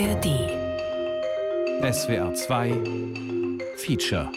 [0.00, 0.26] ARD
[1.92, 2.70] SWR 2
[3.78, 4.30] Feature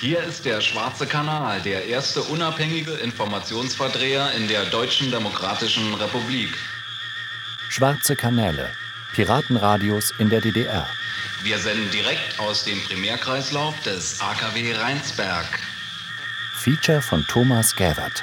[0.00, 6.56] Hier ist der Schwarze Kanal, der erste unabhängige Informationsverdreher in der Deutschen Demokratischen Republik.
[7.70, 8.70] Schwarze Kanäle,
[9.14, 10.86] Piratenradios in der DDR.
[11.42, 15.58] Wir senden direkt aus dem Primärkreislauf des AKW Rheinsberg.
[16.54, 18.22] Feature von Thomas Gävert.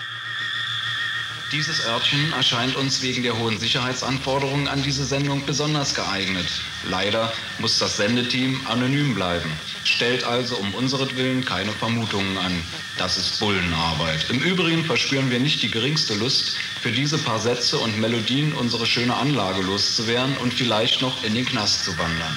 [1.51, 6.47] Dieses Örtchen erscheint uns wegen der hohen Sicherheitsanforderungen an diese Sendung besonders geeignet.
[6.89, 9.51] Leider muss das Sendeteam anonym bleiben.
[9.83, 12.63] Stellt also um unseretwillen keine Vermutungen an.
[12.97, 14.25] Das ist Bullenarbeit.
[14.31, 18.87] Im Übrigen verspüren wir nicht die geringste Lust, für diese paar Sätze und Melodien unsere
[18.87, 22.35] schöne Anlage loszuwerden und vielleicht noch in den Knast zu wandern.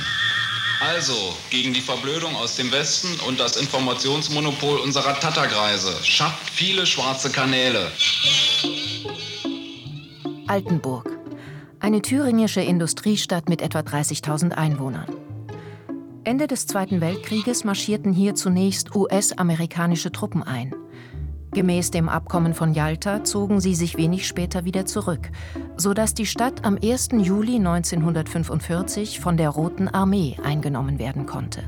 [0.81, 5.99] Also, gegen die Verblödung aus dem Westen und das Informationsmonopol unserer Tatterkreise.
[6.05, 7.91] Schafft viele schwarze Kanäle.
[10.49, 11.19] Altenburg.
[11.79, 15.07] Eine thüringische Industriestadt mit etwa 30.000 Einwohnern.
[16.25, 20.75] Ende des Zweiten Weltkrieges marschierten hier zunächst US-amerikanische Truppen ein.
[21.53, 25.31] Gemäß dem Abkommen von Yalta zogen sie sich wenig später wieder zurück,
[25.77, 27.11] sodass die Stadt am 1.
[27.13, 31.63] Juli 1945 von der Roten Armee eingenommen werden konnte.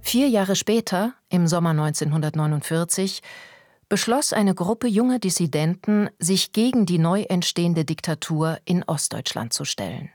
[0.00, 3.22] Vier Jahre später, im Sommer 1949,
[3.90, 10.10] beschloss eine Gruppe junger Dissidenten, sich gegen die neu entstehende Diktatur in Ostdeutschland zu stellen.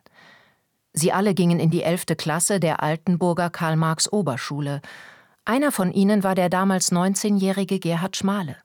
[0.94, 4.82] Sie alle gingen in die elfte Klasse der Altenburger Karl-Marx-Oberschule.
[5.44, 8.56] Einer von ihnen war der damals 19-jährige Gerhard Schmale.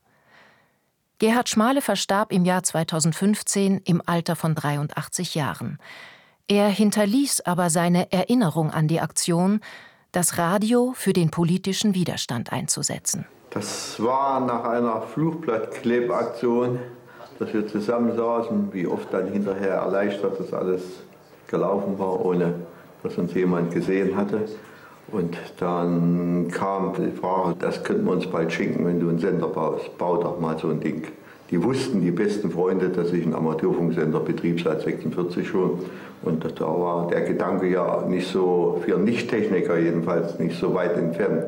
[1.18, 5.78] Gerhard Schmale verstarb im Jahr 2015 im Alter von 83 Jahren.
[6.46, 9.60] Er hinterließ aber seine Erinnerung an die Aktion,
[10.12, 13.26] das Radio für den politischen Widerstand einzusetzen.
[13.50, 16.78] Das war nach einer Flugblattklebaktion,
[17.40, 20.82] dass wir zusammensaßen, wie oft dann hinterher erleichtert das alles
[21.48, 22.54] gelaufen war, ohne
[23.02, 24.42] dass uns jemand gesehen hatte.
[25.10, 29.48] Und dann kam die Frage, das könnten wir uns bald schenken, wenn du einen Sender
[29.48, 29.98] baust.
[29.98, 31.08] Bau doch mal so ein Ding.
[31.50, 35.80] Die wussten, die besten Freunde, dass ich einen Amateurfunksender betrieb seit 46 schon.
[36.22, 41.46] Und da war der Gedanke ja nicht so, für Nicht-Techniker jedenfalls, nicht so weit entfernt.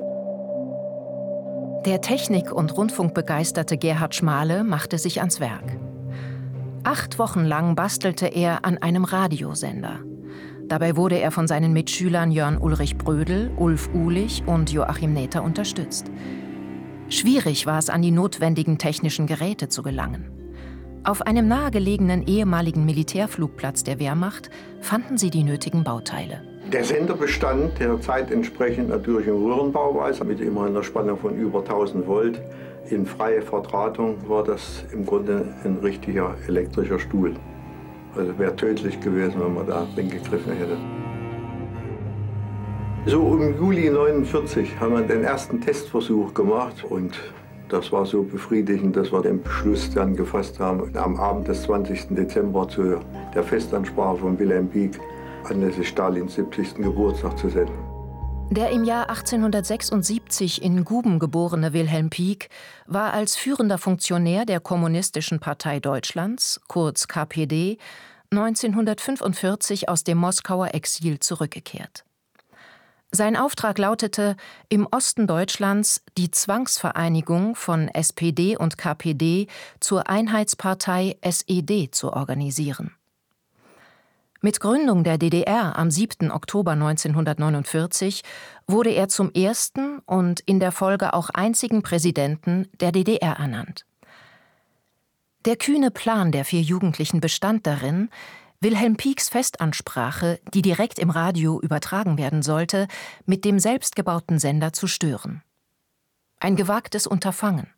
[1.84, 5.78] Der Technik- und Rundfunkbegeisterte Gerhard Schmale machte sich ans Werk.
[6.84, 9.98] Acht Wochen lang bastelte er an einem Radiosender.
[10.68, 16.06] Dabei wurde er von seinen Mitschülern Jörn Ulrich Brödel, Ulf Uhlich und Joachim Näther unterstützt.
[17.08, 20.30] Schwierig war es, an die notwendigen technischen Geräte zu gelangen.
[21.02, 24.50] Auf einem nahegelegenen ehemaligen Militärflugplatz der Wehrmacht
[24.80, 26.51] fanden sie die nötigen Bauteile.
[26.72, 31.58] Der Sender bestand der Zeit entsprechend natürlich im Röhrenbauweise mit immer einer Spannung von über
[31.58, 32.40] 1000 Volt.
[32.88, 37.34] In freie Verdrahtung war das im Grunde ein richtiger elektrischer Stuhl.
[38.16, 40.78] Also wäre tödlich gewesen, wenn man da drin gegriffen hätte.
[43.04, 47.20] So im Juli 1949 haben wir den ersten Testversuch gemacht und
[47.68, 52.14] das war so befriedigend, dass wir den Beschluss dann gefasst haben, am Abend des 20.
[52.14, 52.98] Dezember zu
[53.34, 54.98] der Festansprache von Wilhelm Pieck
[55.44, 56.76] anlässlich Stalins 70.
[56.76, 57.92] Geburtstag zu senden.
[58.50, 62.50] Der im Jahr 1876 in Guben geborene Wilhelm Pieck
[62.86, 67.78] war als führender Funktionär der Kommunistischen Partei Deutschlands, kurz KPD,
[68.30, 72.04] 1945 aus dem Moskauer Exil zurückgekehrt.
[73.10, 74.36] Sein Auftrag lautete,
[74.70, 79.48] im Osten Deutschlands die Zwangsvereinigung von SPD und KPD
[79.80, 82.94] zur Einheitspartei SED zu organisieren.
[84.44, 86.32] Mit Gründung der DDR am 7.
[86.32, 88.22] Oktober 1949
[88.66, 93.86] wurde er zum ersten und in der Folge auch einzigen Präsidenten der DDR ernannt.
[95.44, 98.10] Der kühne Plan der vier Jugendlichen bestand darin,
[98.60, 102.88] Wilhelm Pieks Festansprache, die direkt im Radio übertragen werden sollte,
[103.24, 105.44] mit dem selbstgebauten Sender zu stören.
[106.40, 107.68] Ein gewagtes Unterfangen.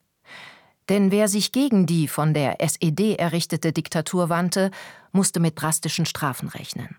[0.88, 4.70] Denn wer sich gegen die von der SED errichtete Diktatur wandte,
[5.12, 6.96] musste mit drastischen Strafen rechnen.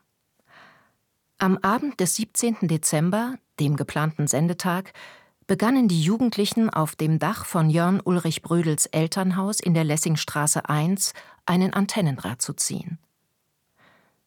[1.37, 2.59] Am Abend des 17.
[2.61, 4.93] Dezember, dem geplanten Sendetag,
[5.47, 11.13] begannen die Jugendlichen auf dem Dach von Jörn Ulrich Brödels Elternhaus in der Lessingstraße 1
[11.45, 12.97] einen Antennendraht zu ziehen.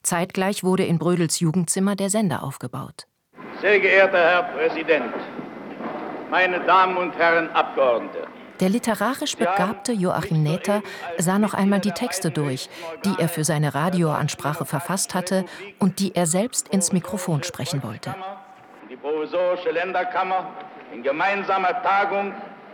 [0.02, 3.08] Zeitgleich wurde in Brödels Jugendzimmer der Sender aufgebaut.
[3.60, 5.12] Sehr geehrter Herr Präsident,
[6.30, 8.28] meine Damen und Herren Abgeordnete,
[8.60, 10.82] der literarisch begabte Joachim Näther
[11.18, 12.68] sah noch einmal die Texte durch,
[13.04, 15.44] die er für seine Radioansprache verfasst hatte
[15.78, 18.14] und die er selbst ins Mikrofon sprechen wollte.
[18.90, 20.50] Die provisorische Länderkammer
[20.92, 22.32] in gemeinsamer Tagung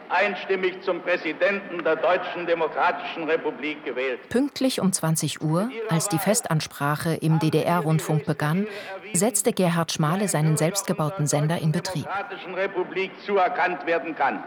[0.09, 4.29] einstimmig zum Präsidenten der Deutschen Demokratischen Republik gewählt.
[4.29, 8.67] Pünktlich um 20 Uhr, als die Festansprache im DDR-Rundfunk begann,
[9.13, 12.07] setzte Gerhard Schmale seinen selbstgebauten Sender in Betrieb.
[12.55, 14.45] Republik zuerkannt werden kann.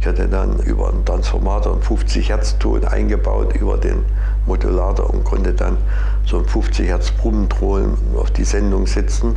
[0.00, 4.04] Ich hatte dann über einen Transformator einen 50 Hertz Ton eingebaut über den
[4.46, 5.76] Modulator und konnte dann
[6.24, 9.36] so einen 50 Hertz Brummendrohlen auf die Sendung setzen.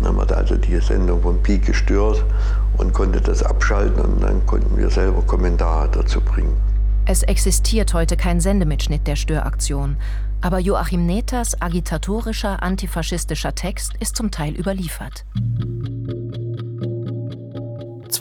[0.00, 2.24] Dann haben wir also die Sendung vom Peak gestört
[2.78, 6.56] und konnte das abschalten und dann konnten wir selber Kommentare dazu bringen.
[7.04, 9.96] Es existiert heute kein Sendemitschnitt der Störaktion,
[10.40, 15.24] aber Joachim Neters agitatorischer antifaschistischer Text ist zum Teil überliefert.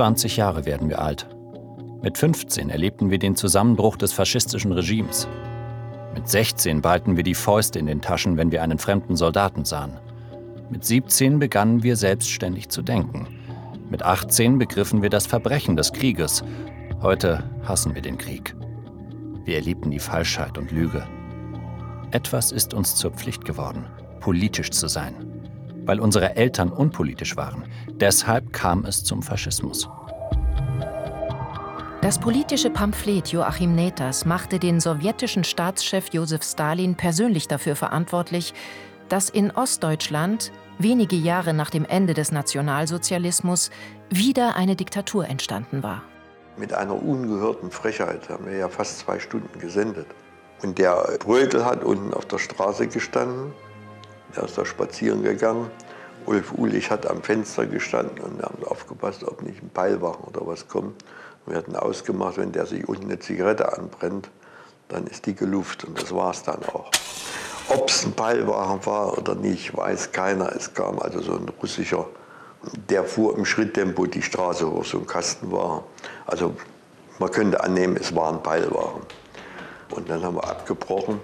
[0.01, 1.27] 20 Jahre werden wir alt.
[2.01, 5.27] Mit 15 erlebten wir den Zusammenbruch des faschistischen Regimes.
[6.15, 10.00] Mit 16 ballten wir die Fäuste in den Taschen, wenn wir einen fremden Soldaten sahen.
[10.71, 13.27] Mit 17 begannen wir selbstständig zu denken.
[13.92, 16.44] Mit 18 begriffen wir das Verbrechen des Krieges.
[17.03, 18.56] Heute hassen wir den Krieg.
[19.45, 21.07] Wir erlebten die Falschheit und Lüge.
[22.09, 23.86] Etwas ist uns zur Pflicht geworden,
[24.19, 25.31] politisch zu sein.
[25.92, 27.66] Weil unsere Eltern unpolitisch waren.
[27.90, 29.90] Deshalb kam es zum Faschismus.
[32.02, 38.54] Das politische Pamphlet Joachim Neters machte den sowjetischen Staatschef Josef Stalin persönlich dafür verantwortlich,
[39.10, 43.70] dass in Ostdeutschland wenige Jahre nach dem Ende des Nationalsozialismus
[44.10, 46.04] wieder eine Diktatur entstanden war.
[46.56, 50.08] Mit einer ungehörten Frechheit haben wir ja fast zwei Stunden gesendet.
[50.64, 53.52] Und der Brötel hat unten auf der Straße gestanden,
[54.36, 55.69] der ist da spazieren gegangen.
[56.25, 60.45] Ulf Ulich hat am Fenster gestanden und wir haben aufgepasst, ob nicht ein Peilwachen oder
[60.45, 61.04] was kommt.
[61.45, 64.30] Wir hatten ausgemacht, wenn der sich unten eine Zigarette anbrennt,
[64.89, 66.92] dann ist die geluft und das war es dann auch.
[67.69, 70.54] Ob es ein Peilwagen war oder nicht, weiß keiner.
[70.56, 72.07] Es kam also so ein russischer,
[72.89, 75.86] der fuhr im Schritttempo die Straße hoch, so ein Kasten war.
[76.27, 76.54] Also
[77.18, 79.01] man könnte annehmen, es war ein Peilwagen.
[79.89, 81.19] Und dann haben wir abgebrochen.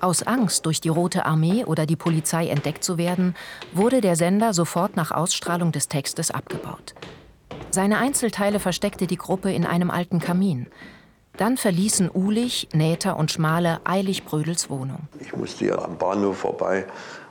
[0.00, 3.34] Aus Angst, durch die Rote Armee oder die Polizei entdeckt zu werden,
[3.72, 6.94] wurde der Sender sofort nach Ausstrahlung des Textes abgebaut.
[7.70, 10.68] Seine Einzelteile versteckte die Gruppe in einem alten Kamin.
[11.36, 15.08] Dann verließen Ulich, Näter und Schmale eilig Brödels Wohnung.
[15.20, 16.86] Ich musste ja am Bahnhof vorbei.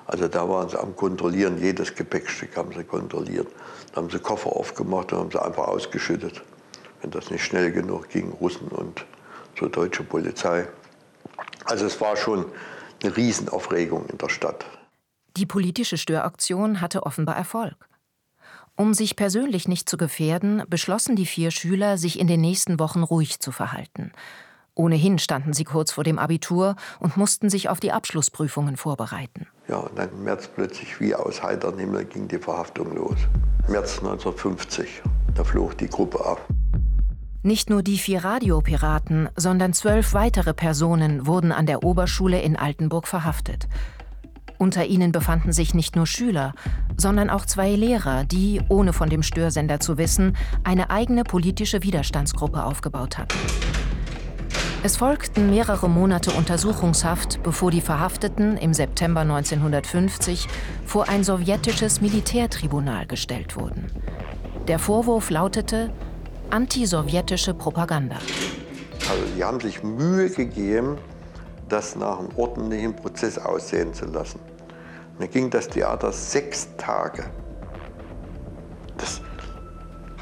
[0.06, 1.58] Also da waren sie am Kontrollieren.
[1.62, 3.48] Jedes Gepäckstück haben sie kontrolliert.
[3.92, 6.42] Da haben sie Koffer aufgemacht und haben sie einfach ausgeschüttet.
[7.02, 9.06] Wenn das nicht schnell genug ging, Russen und
[9.58, 10.68] zur deutsche Polizei.
[11.66, 12.46] Also es war schon
[13.04, 14.66] eine Riesenaufregung in der Stadt.
[15.36, 17.88] Die politische Störaktion hatte offenbar Erfolg.
[18.76, 23.04] Um sich persönlich nicht zu gefährden, beschlossen die vier Schüler, sich in den nächsten Wochen
[23.04, 24.12] ruhig zu verhalten.
[24.76, 29.48] Ohnehin standen sie kurz vor dem Abitur und mussten sich auf die Abschlussprüfungen vorbereiten.
[29.68, 33.18] Ja, und dann im März plötzlich wie aus heiterem Himmel ging die Verhaftung los.
[33.68, 35.02] März 1950,
[35.34, 36.40] da flog die Gruppe ab.
[37.48, 43.08] Nicht nur die vier Radiopiraten, sondern zwölf weitere Personen wurden an der Oberschule in Altenburg
[43.08, 43.70] verhaftet.
[44.58, 46.52] Unter ihnen befanden sich nicht nur Schüler,
[46.98, 50.36] sondern auch zwei Lehrer, die, ohne von dem Störsender zu wissen,
[50.66, 53.38] eine eigene politische Widerstandsgruppe aufgebaut hatten.
[54.84, 60.50] Es folgten mehrere Monate Untersuchungshaft, bevor die Verhafteten im September 1950
[60.86, 63.86] vor ein sowjetisches Militärtribunal gestellt wurden.
[64.68, 65.94] Der Vorwurf lautete
[66.50, 68.18] antisowjetische Propaganda.
[69.10, 70.98] Also die haben sich Mühe gegeben,
[71.70, 74.40] das nach einem ordentlichen Prozess aussehen zu lassen.
[75.20, 77.26] Mir ging das Theater sechs Tage.
[78.98, 79.22] Das,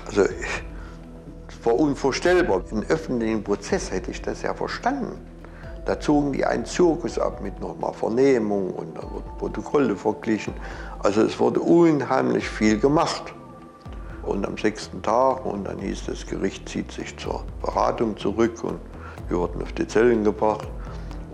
[0.07, 0.33] also, das
[1.63, 2.61] war unvorstellbar.
[2.71, 5.19] Im öffentlichen Prozess hätte ich das ja verstanden.
[5.85, 10.53] Da zogen die einen Zirkus ab mit nochmal Vernehmung und da wurden Protokolle verglichen.
[10.99, 13.35] Also es wurde unheimlich viel gemacht.
[14.25, 18.79] Und am sechsten Tag, und dann hieß das Gericht zieht sich zur Beratung zurück und
[19.27, 20.67] wir wurden auf die Zellen gebracht.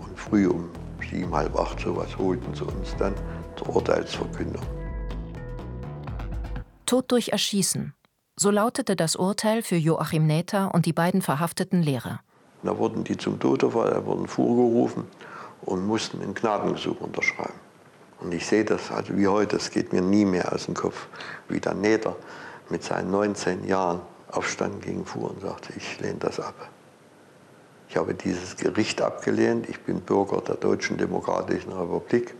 [0.00, 0.68] Und früh um
[1.10, 3.14] sieben, halb acht sowas holten sie uns dann
[3.56, 4.62] zur Urteilsverkündung.
[6.86, 7.94] Tod durch Erschießen.
[8.36, 12.20] So lautete das Urteil für Joachim Näther und die beiden verhafteten Lehrer.
[12.62, 15.04] Da wurden die zum Todesfall, wurden vorgerufen
[15.62, 17.60] und mussten ein Gnadengesuch unterschreiben.
[18.20, 21.08] Und ich sehe das also wie heute, es geht mir nie mehr aus dem Kopf,
[21.48, 22.16] wie der Näther
[22.72, 24.00] mit seinen 19 Jahren
[24.32, 26.68] Aufstand gegen fuhr und sagte, ich lehne das ab.
[27.88, 32.34] Ich habe dieses Gericht abgelehnt, ich bin Bürger der Deutschen Demokratischen Republik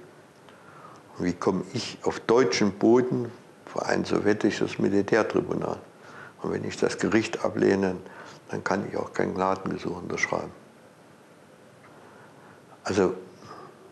[1.19, 3.31] wie komme ich auf deutschem Boden
[3.67, 5.79] vor ein sowjetisches Militärtribunal?
[6.43, 7.97] Und wenn ich das Gericht ablehne,
[8.51, 10.51] dann kann ich auch kein Gnadengesuch unterschreiben.
[12.85, 13.15] Also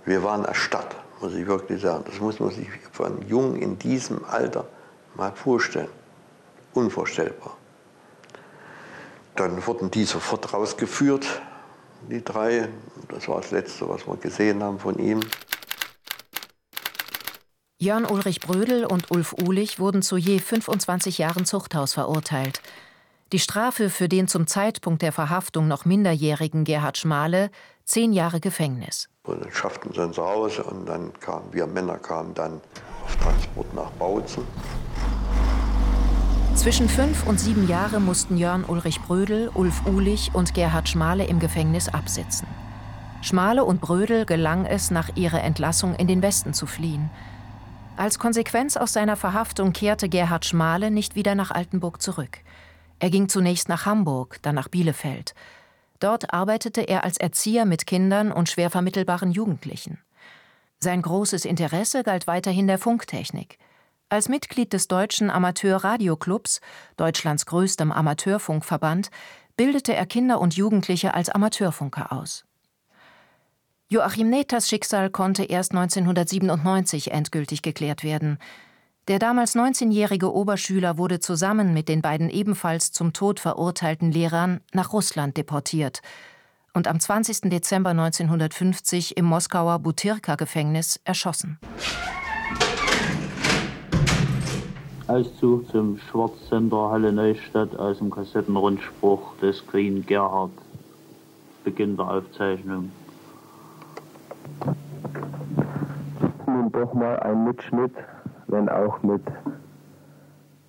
[0.04, 2.04] wir waren erstarrt, muss ich wirklich sagen.
[2.06, 4.66] Das muss man sich von Jungen in diesem Alter
[5.14, 5.88] mal vorstellen.
[6.74, 7.56] Unvorstellbar.
[9.36, 11.26] Dann wurden die sofort rausgeführt,
[12.08, 12.68] die drei.
[13.08, 15.20] Das war das Letzte, was wir gesehen haben von ihm.
[17.78, 22.60] Jörn Ulrich Brödel und Ulf Uhlich wurden zu je 25 Jahren Zuchthaus verurteilt.
[23.32, 27.50] Die Strafe für den zum Zeitpunkt der Verhaftung noch minderjährigen Gerhard Schmale
[27.84, 29.08] zehn Jahre Gefängnis.
[29.22, 32.60] Und dann schafften sie uns raus und dann kamen wir Männer kamen dann
[33.04, 34.44] auf Transport nach Bautzen.
[36.54, 41.38] Zwischen fünf und sieben Jahre mussten Jörn Ulrich Brödel, Ulf Uhlich und Gerhard Schmale im
[41.38, 42.46] Gefängnis absitzen.
[43.22, 47.08] Schmale und Brödel gelang es, nach ihrer Entlassung in den Westen zu fliehen.
[47.96, 52.38] Als Konsequenz aus seiner Verhaftung kehrte Gerhard Schmale nicht wieder nach Altenburg zurück.
[52.98, 55.34] Er ging zunächst nach Hamburg, dann nach Bielefeld.
[55.98, 59.98] Dort arbeitete er als Erzieher mit Kindern und schwer vermittelbaren Jugendlichen.
[60.78, 63.58] Sein großes Interesse galt weiterhin der Funktechnik.
[64.12, 66.60] Als Mitglied des Deutschen Amateur-Radioclubs,
[66.96, 69.08] Deutschlands größtem Amateurfunkverband,
[69.56, 72.44] bildete er Kinder und Jugendliche als Amateurfunker aus.
[73.88, 78.38] Joachim Neters Schicksal konnte erst 1997 endgültig geklärt werden.
[79.06, 84.92] Der damals 19-jährige Oberschüler wurde zusammen mit den beiden ebenfalls zum Tod verurteilten Lehrern nach
[84.92, 86.02] Russland deportiert
[86.74, 87.42] und am 20.
[87.50, 91.60] Dezember 1950 im Moskauer Butyrka-Gefängnis erschossen.
[95.10, 100.52] Auszug zum Schwarzsender Halle Neustadt aus dem Kassettenrundspruch des Green Gerhard.
[101.64, 102.92] Beginn der Aufzeichnung.
[106.46, 107.92] Nun doch mal ein Mitschnitt,
[108.46, 109.22] wenn auch mit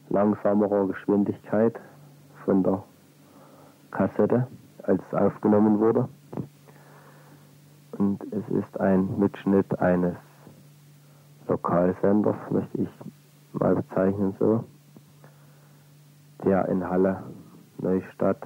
[0.09, 1.79] langsamerer Geschwindigkeit
[2.43, 2.81] von der
[3.91, 4.47] Kassette,
[4.81, 6.09] als es aufgenommen wurde.
[7.99, 10.15] Und es ist ein Mitschnitt eines
[11.47, 12.89] Lokalsenders, möchte ich
[13.53, 14.63] mal bezeichnen so,
[16.43, 17.23] der in Halle
[17.77, 18.41] Neustadt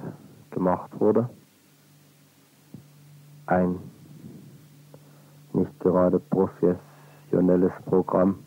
[0.50, 1.28] gemacht wurde.
[3.46, 3.78] Ein
[5.52, 8.38] nicht gerade professionelles Programm,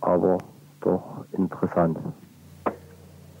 [0.00, 0.38] aber
[0.80, 1.98] doch interessant.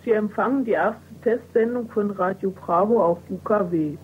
[0.04, 3.96] Sie empfangen die erste Testsendung von Radio Bravo auf UKW.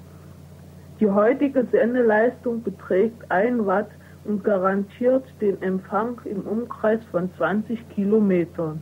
[0.99, 3.91] Die heutige Sendeleistung beträgt 1 Watt
[4.25, 8.81] und garantiert den Empfang im Umkreis von 20 Kilometern.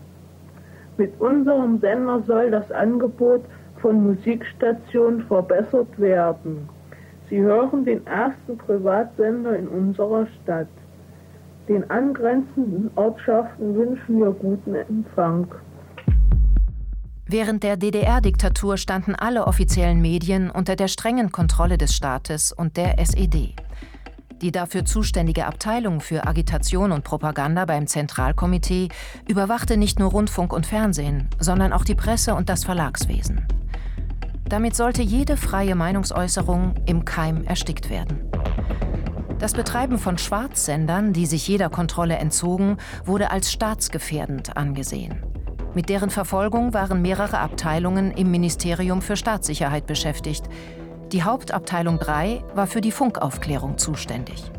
[0.97, 3.45] Mit unserem Sender soll das Angebot
[3.81, 6.69] von Musikstationen verbessert werden.
[7.31, 10.69] Sie hören den ersten Privatsender in unserer Stadt.
[11.69, 15.47] Den angrenzenden Ortschaften wünschen wir guten Empfang.
[17.27, 22.99] Während der DDR-Diktatur standen alle offiziellen Medien unter der strengen Kontrolle des Staates und der
[22.99, 23.55] SED.
[24.41, 28.89] Die dafür zuständige Abteilung für Agitation und Propaganda beim Zentralkomitee
[29.27, 33.47] überwachte nicht nur Rundfunk und Fernsehen, sondern auch die Presse und das Verlagswesen.
[34.49, 38.21] Damit sollte jede freie Meinungsäußerung im Keim erstickt werden.
[39.41, 45.23] Das Betreiben von Schwarzsendern, die sich jeder Kontrolle entzogen, wurde als staatsgefährdend angesehen.
[45.75, 50.49] Mit deren Verfolgung waren mehrere Abteilungen im Ministerium für Staatssicherheit beschäftigt,
[51.13, 54.51] die Hauptabteilung 3 war für die Funkaufklärung zuständig.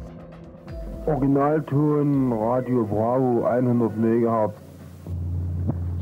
[1.05, 4.53] Originalton Radio Bravo 100 MHz.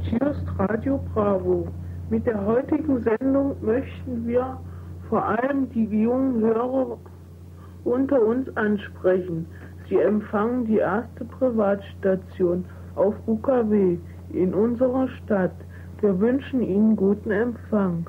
[0.02, 1.68] Hier ist Radio Bravo.
[2.10, 4.58] Mit der heutigen Sendung möchten wir
[5.10, 6.98] vor allem die jungen Hörer
[7.84, 9.46] unter uns ansprechen.
[9.90, 13.98] Sie empfangen die erste Privatstation auf UKW
[14.32, 15.56] in unserer Stadt.
[16.02, 18.08] Wir wünschen Ihnen guten Empfang.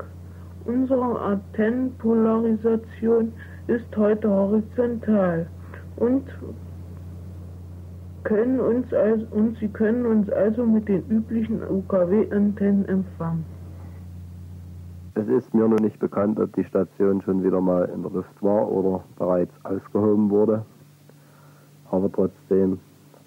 [0.69, 3.33] Unsere Antennenpolarisation
[3.69, 5.47] ist heute horizontal
[5.97, 6.25] und,
[8.25, 13.47] können uns also, und Sie können uns also mit den üblichen UKW-Antennen empfangen.
[15.15, 18.43] Es ist mir noch nicht bekannt, ob die Station schon wieder mal in der Luft
[18.43, 20.67] war oder bereits ausgehoben wurde,
[21.91, 22.79] aber trotzdem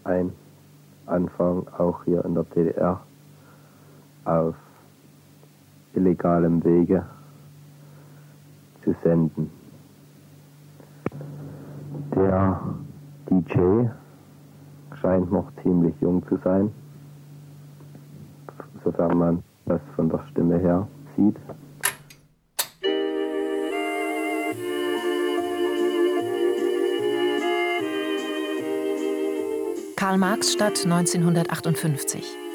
[0.03, 0.31] ein
[1.07, 3.01] Anfang auch hier in der DDR
[4.25, 4.53] auf
[5.95, 7.03] illegalem Wege
[8.83, 9.49] zu senden.
[12.15, 12.61] Der
[13.29, 13.87] DJ
[15.01, 16.71] scheint noch ziemlich jung zu sein,
[18.83, 21.37] sofern man das von der Stimme her sieht.
[29.95, 32.50] Karl-Marx-Stadt 1958.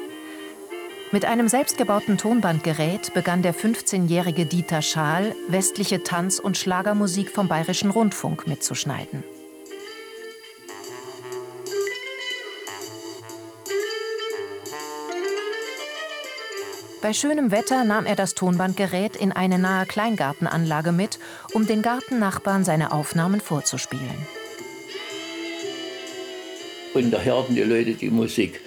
[1.13, 7.91] Mit einem selbstgebauten Tonbandgerät begann der 15-jährige Dieter Schaal, westliche Tanz- und Schlagermusik vom Bayerischen
[7.91, 9.23] Rundfunk mitzuschneiden.
[17.01, 21.19] Bei schönem Wetter nahm er das Tonbandgerät in eine nahe Kleingartenanlage mit,
[21.53, 24.27] um den Gartennachbarn seine Aufnahmen vorzuspielen.
[26.93, 28.59] Und da hörten die Leute die Musik.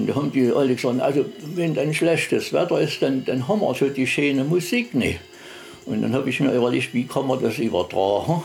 [0.00, 3.60] Und da haben die alle gesagt, also wenn dann schlechtes Wetter ist, dann, dann haben
[3.60, 5.20] wir so die schöne Musik nicht.
[5.84, 8.42] Und dann habe ich mir überlegt, wie kann man das übertragen?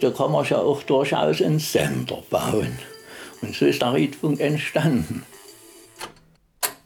[0.00, 2.78] Da kann man ja auch durchaus einen Sender bauen.
[3.42, 5.24] Und so ist der Riedfunk entstanden.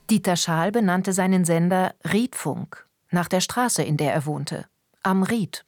[0.08, 4.64] Dieter Schaal benannte seinen Sender Riedfunk, nach der Straße, in der er wohnte,
[5.02, 5.64] am Ried.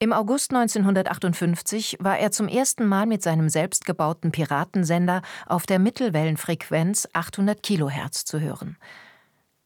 [0.00, 7.08] Im August 1958 war er zum ersten Mal mit seinem selbstgebauten Piratensender auf der Mittelwellenfrequenz
[7.14, 8.76] 800 Kilohertz zu hören.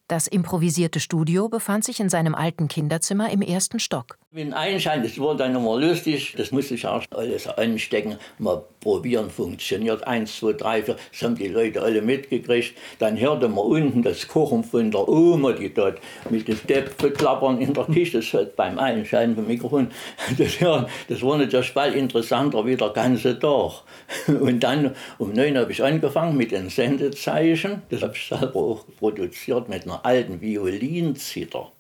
[0.09, 4.19] Das improvisierte Studio befand sich in seinem alten Kinderzimmer im ersten Stock.
[4.35, 9.29] Wenn Einschein, das war dann immer lustig, das musste ich auch alles anstecken, mal probieren,
[9.29, 10.07] funktioniert.
[10.07, 12.75] Eins, zwei, drei, vier, das haben die Leute alle mitgekriegt.
[12.99, 15.99] Dann hörte man unten das Kochen von der Oma, die dort
[16.31, 19.89] mit dem Töpfe klappern in der Küche, das hört beim Einscheinen vom Mikrofon,
[20.39, 23.83] das hören, das war natürlich bald interessanter wie der ganze Tag.
[24.29, 28.87] Und dann um neun habe ich angefangen mit den Sendezeichen, das habe ich selber auch
[28.99, 31.72] produziert mit einer alten Violinzither.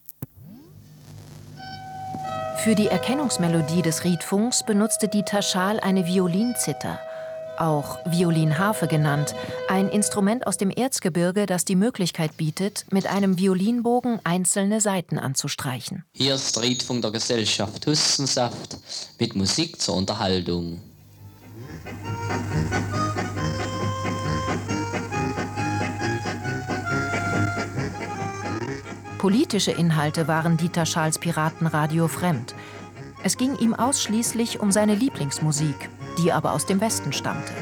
[2.62, 7.00] Für die Erkennungsmelodie des Riedfunks benutzte Dieter Schaal eine Violinzither,
[7.58, 9.34] auch Violinharfe genannt,
[9.68, 16.04] ein Instrument aus dem Erzgebirge, das die Möglichkeit bietet, mit einem Violinbogen einzelne Saiten anzustreichen.
[16.12, 18.76] Hier ist Riedfunk der Gesellschaft Hustensaft
[19.18, 20.80] mit Musik zur Unterhaltung.
[29.22, 32.56] Politische Inhalte waren Dieter Schals Piratenradio fremd.
[33.22, 37.52] Es ging ihm ausschließlich um seine Lieblingsmusik, die aber aus dem Westen stammte.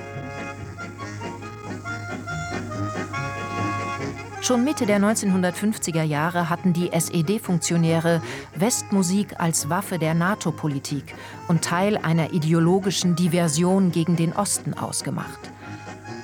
[4.41, 8.23] Schon Mitte der 1950er Jahre hatten die SED-Funktionäre
[8.57, 11.15] Westmusik als Waffe der NATO-Politik
[11.47, 15.51] und Teil einer ideologischen Diversion gegen den Osten ausgemacht.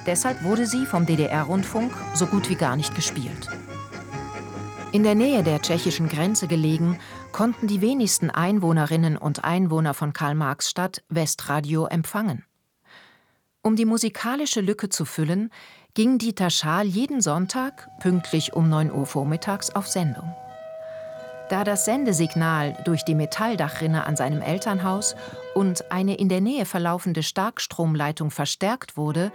[0.07, 3.51] Deshalb wurde sie vom DDR-Rundfunk so gut wie gar nicht gespielt.
[4.97, 6.99] In der Nähe der tschechischen Grenze gelegen,
[7.31, 12.47] konnten die wenigsten Einwohnerinnen und Einwohner von Karl-Marx-Stadt Westradio empfangen.
[13.61, 15.51] Um die musikalische Lücke zu füllen,
[15.93, 20.35] ging Dieter Schaal jeden Sonntag pünktlich um 9 Uhr vormittags auf Sendung.
[21.51, 25.15] Da das Sendesignal durch die Metalldachrinne an seinem Elternhaus
[25.55, 29.31] und eine in der Nähe verlaufende Starkstromleitung verstärkt wurde,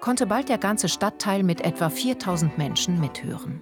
[0.00, 3.60] konnte bald der ganze Stadtteil mit etwa 4000 Menschen mithören.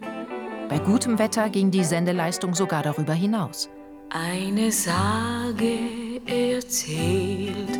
[0.68, 3.68] Bei gutem Wetter ging die Sendeleistung sogar darüber hinaus.
[4.10, 5.78] Eine Sage
[6.26, 7.78] erzählt,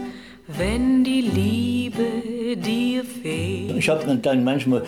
[0.48, 3.76] wenn die Liebe dir fehlt.
[3.76, 4.84] Ich habe dann manchmal,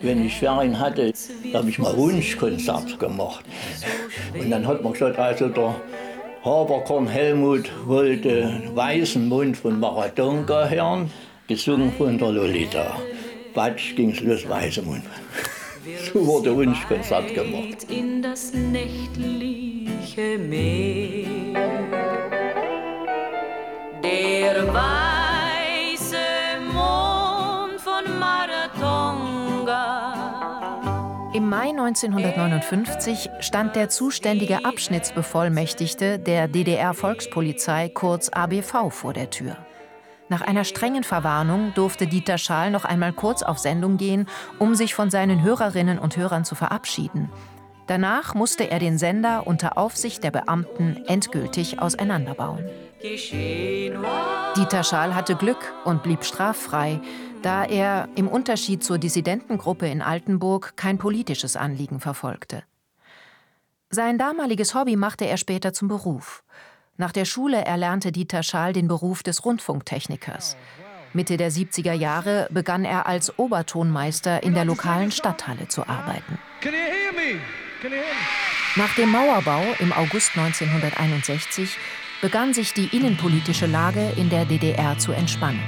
[0.00, 1.12] wenn ich Ferien hatte,
[1.52, 3.44] habe ich mal Wunschkonzert gemacht.
[4.38, 5.74] Und dann hat man gesagt, also der
[6.44, 11.10] Haberkorn Helmut wollte Weißen Mund von Maradona hören,
[11.48, 12.96] gesungen von der Lolita.
[13.54, 15.02] Batsch ging's los, Weiße Mund.
[16.12, 17.86] So wurde Wunschkonzert gemacht.
[17.88, 21.26] In das nächtliche Meer.
[24.02, 26.16] Der weiße
[26.74, 29.70] Mond von Maratonga.
[31.32, 39.56] Im Mai 1959 stand der zuständige Abschnittsbevollmächtigte der DDR-Volkspolizei kurz ABV vor der Tür.
[40.30, 44.26] Nach einer strengen Verwarnung durfte Dieter Schaal noch einmal kurz auf Sendung gehen,
[44.60, 47.28] um sich von seinen Hörerinnen und Hörern zu verabschieden.
[47.88, 52.64] Danach musste er den Sender unter Aufsicht der Beamten endgültig auseinanderbauen.
[53.02, 57.00] Dieter Schaal hatte Glück und blieb straffrei,
[57.42, 62.62] da er im Unterschied zur Dissidentengruppe in Altenburg kein politisches Anliegen verfolgte.
[63.92, 66.44] Sein damaliges Hobby machte er später zum Beruf.
[67.00, 70.58] Nach der Schule erlernte Dieter Schaal den Beruf des Rundfunktechnikers.
[71.14, 76.38] Mitte der 70er Jahre begann er als Obertonmeister in der lokalen Stadthalle zu arbeiten.
[78.76, 81.78] Nach dem Mauerbau im August 1961
[82.20, 85.62] begann sich die innenpolitische Lage in der DDR zu entspannen.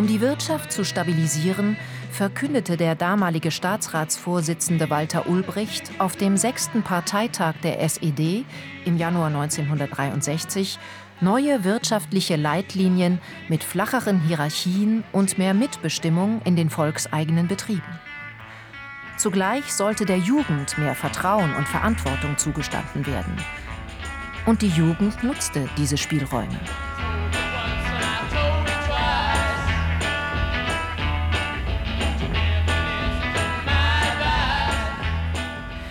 [0.00, 1.76] Um die Wirtschaft zu stabilisieren,
[2.10, 8.46] verkündete der damalige Staatsratsvorsitzende Walter Ulbricht auf dem sechsten Parteitag der SED
[8.86, 10.78] im Januar 1963
[11.20, 13.18] neue wirtschaftliche Leitlinien
[13.50, 18.00] mit flacheren Hierarchien und mehr Mitbestimmung in den volkseigenen Betrieben.
[19.18, 23.36] Zugleich sollte der Jugend mehr Vertrauen und Verantwortung zugestanden werden.
[24.46, 26.58] Und die Jugend nutzte diese Spielräume.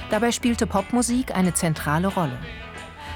[0.10, 2.38] Dabei spielte Popmusik eine zentrale Rolle.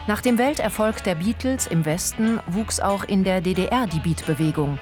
[0.05, 4.77] Nach dem Welterfolg der Beatles im Westen wuchs auch in der DDR die Beatbewegung,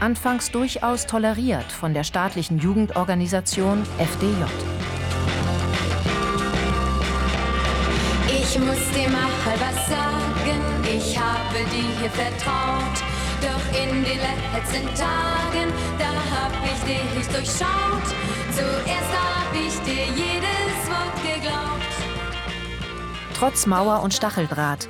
[0.00, 4.42] anfangs durchaus toleriert von der staatlichen Jugendorganisation FDJ.
[8.26, 12.96] Ich muss dir mal was sagen, ich habe dir hier vertraut.
[13.40, 18.06] Doch in den letzten Tagen, da hab ich dich durchschaut.
[18.50, 20.53] Zuerst hab ich dir geglaubt.
[23.34, 24.88] Trotz Mauer und Stacheldraht,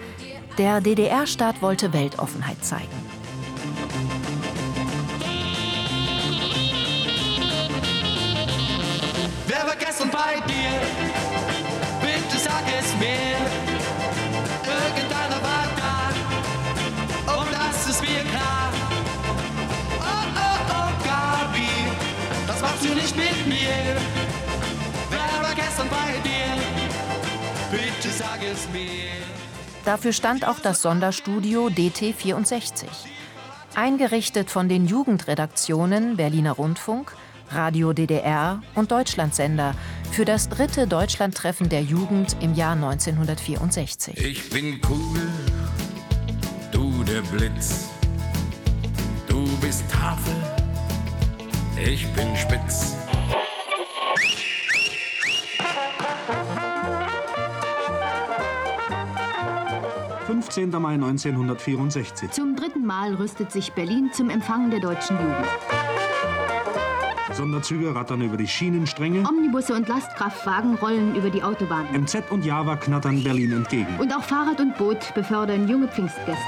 [0.59, 2.93] der DDR-Staat wollte Weltoffenheit zeigen.
[9.47, 10.71] Wer war gestern bei dir?
[12.03, 13.35] Bitte sag es mir.
[14.63, 17.41] Irgendeiner war da.
[17.41, 18.71] Und das ist mir klar.
[20.01, 21.69] Oh, oh, oh, Gabi.
[22.47, 23.97] Das machst du nicht mit mir.
[25.11, 26.84] Wer war gestern bei dir?
[27.75, 29.11] Bitte sag es mir.
[29.85, 32.85] Dafür stand auch das Sonderstudio DT64.
[33.75, 37.17] Eingerichtet von den Jugendredaktionen Berliner Rundfunk,
[37.51, 39.75] Radio DDR und Deutschlandsender
[40.13, 44.25] für das dritte Deutschlandtreffen der Jugend im Jahr 1964.
[44.25, 45.21] Ich bin cool,
[46.71, 47.89] du der Blitz.
[49.27, 50.35] Du bist Tafel,
[51.85, 52.95] ich bin spitz.–
[60.55, 60.71] 15.
[60.81, 62.31] Mai 1964.
[62.31, 65.47] Zum dritten Mal rüstet sich Berlin zum Empfang der deutschen Jugend.
[67.33, 69.29] Sonderzüge rattern über die Schienenstränge.
[69.29, 71.89] Omnibusse und Lastkraftwagen rollen über die Autobahn.
[71.93, 73.89] MZ und Java knattern Berlin entgegen.
[73.99, 76.39] Und auch Fahrrad und Boot befördern junge Pfingstgäste.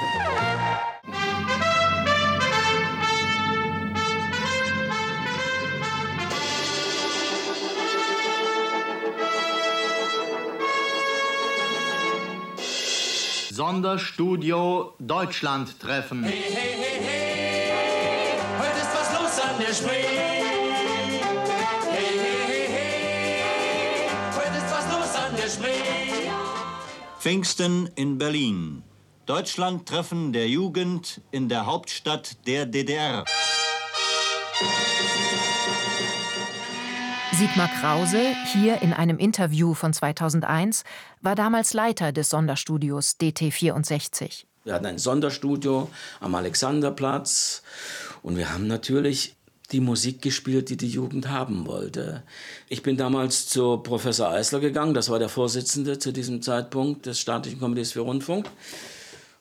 [13.66, 16.22] Sonderstudio Deutschland treffen.
[16.22, 18.38] Hey, hey, hey, hey.
[18.60, 20.06] Heute ist was los an der Spree.
[21.90, 24.08] Hey, hey, hey, hey.
[24.36, 26.30] Heute ist was los an der Spree.
[27.18, 28.84] Pfingsten in Berlin.
[29.26, 33.24] Deutschlandtreffen der Jugend in der Hauptstadt der DDR.
[37.38, 40.84] Sigmar Krause, hier in einem Interview von 2001,
[41.20, 44.44] war damals Leiter des Sonderstudios DT64.
[44.64, 47.62] Wir hatten ein Sonderstudio am Alexanderplatz
[48.22, 49.36] und wir haben natürlich
[49.70, 52.22] die Musik gespielt, die die Jugend haben wollte.
[52.70, 57.20] Ich bin damals zu Professor Eisler gegangen, das war der Vorsitzende zu diesem Zeitpunkt des
[57.20, 58.48] Staatlichen Komitees für Rundfunk,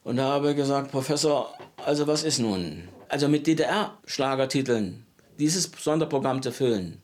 [0.03, 2.89] und habe gesagt, Professor, also was ist nun?
[3.07, 5.05] Also mit DDR-Schlagertiteln
[5.39, 7.01] dieses Sonderprogramm zu füllen,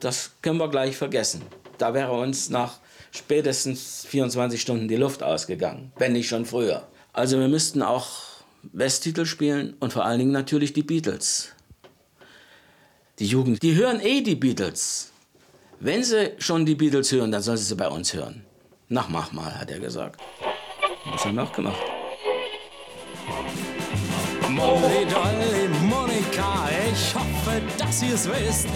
[0.00, 1.42] das können wir gleich vergessen.
[1.78, 2.78] Da wäre uns nach
[3.10, 6.86] spätestens 24 Stunden die Luft ausgegangen, wenn nicht schon früher.
[7.12, 8.08] Also wir müssten auch
[8.62, 11.50] Westtitel spielen und vor allen Dingen natürlich die Beatles.
[13.18, 15.12] Die Jugend, die hören eh die Beatles.
[15.78, 18.44] Wenn sie schon die Beatles hören, dann sollen sie sie bei uns hören.
[18.88, 20.20] Na, mach mal, hat er gesagt.
[21.10, 21.78] Das haben wir auch gemacht.
[24.48, 28.68] Molly Dolly Monika, ich hoffe, dass ihr es wisst.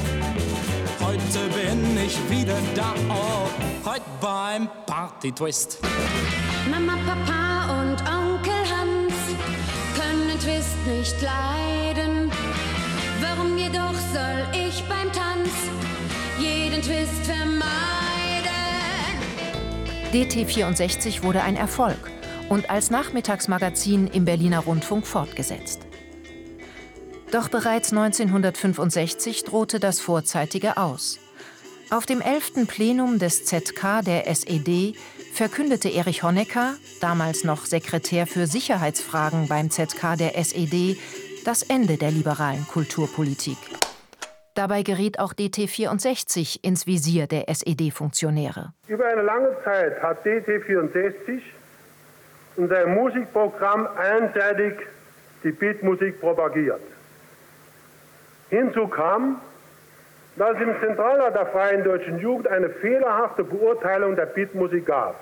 [2.15, 3.49] Ich wieder da, oh,
[3.85, 5.79] heute beim Party Twist.
[6.71, 9.15] Mama, Papa und Onkel Hans
[9.97, 12.31] können Twist nicht leiden.
[13.21, 15.51] Warum jedoch soll ich beim Tanz
[16.39, 17.65] jeden Twist vermeiden?
[20.13, 22.13] DT64 wurde ein Erfolg
[22.49, 25.81] und als Nachmittagsmagazin im Berliner Rundfunk fortgesetzt.
[27.33, 31.19] Doch bereits 1965 drohte das vorzeitige aus.
[31.91, 32.67] Auf dem 11.
[32.67, 34.95] Plenum des ZK der SED
[35.33, 40.97] verkündete Erich Honecker, damals noch Sekretär für Sicherheitsfragen beim ZK der SED,
[41.45, 43.59] das Ende der liberalen Kulturpolitik.
[44.55, 48.73] Dabei geriet auch DT64 ins Visier der SED-Funktionäre.
[48.89, 51.41] Über eine lange Zeit hat DT64
[52.57, 54.75] in seinem Musikprogramm einseitig
[55.43, 56.81] die Beatmusik propagiert.
[58.49, 59.41] Hinzu kam,
[60.37, 65.15] dass es im Zentralrat der Freien Deutschen Jugend eine fehlerhafte Beurteilung der Beatmusik gab.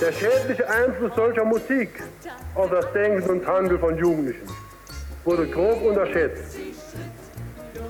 [0.00, 2.02] Der schädliche Einfluss solcher Musik
[2.54, 4.46] auf das Denken und Handeln von Jugendlichen
[5.24, 6.58] wurde grob unterschätzt.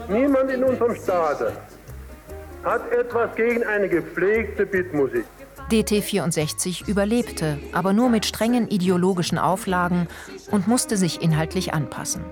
[0.09, 1.53] Niemand in unserem Staate
[2.65, 5.25] hat etwas gegen eine gepflegte Beatmusik.
[5.71, 10.07] DT64 überlebte, aber nur mit strengen ideologischen Auflagen
[10.53, 12.25] und musste sich inhaltlich anpassen.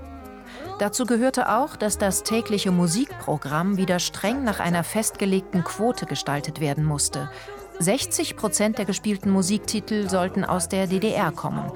[0.85, 6.85] Dazu gehörte auch, dass das tägliche Musikprogramm wieder streng nach einer festgelegten Quote gestaltet werden
[6.85, 7.31] musste.
[7.79, 11.73] 60 Prozent der gespielten Musiktitel sollten aus der DDR kommen.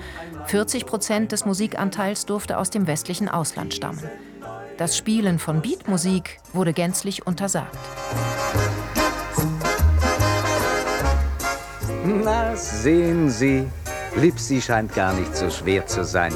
[0.48, 4.10] 40 Prozent des Musikanteils durfte aus dem westlichen Ausland stammen.
[4.76, 7.78] Das Spielen von Beatmusik wurde gänzlich untersagt.
[12.04, 13.66] Na, sehen Sie,
[14.16, 16.34] Lipsi scheint gar nicht so schwer zu sein.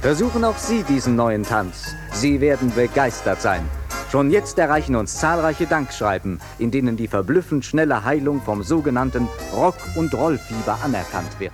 [0.00, 1.96] Versuchen auch Sie diesen neuen Tanz.
[2.12, 3.68] Sie werden begeistert sein.
[4.12, 9.96] Schon jetzt erreichen uns zahlreiche Dankschreiben, in denen die verblüffend schnelle Heilung vom sogenannten Rock-
[9.96, 11.52] und Rollfieber anerkannt wird.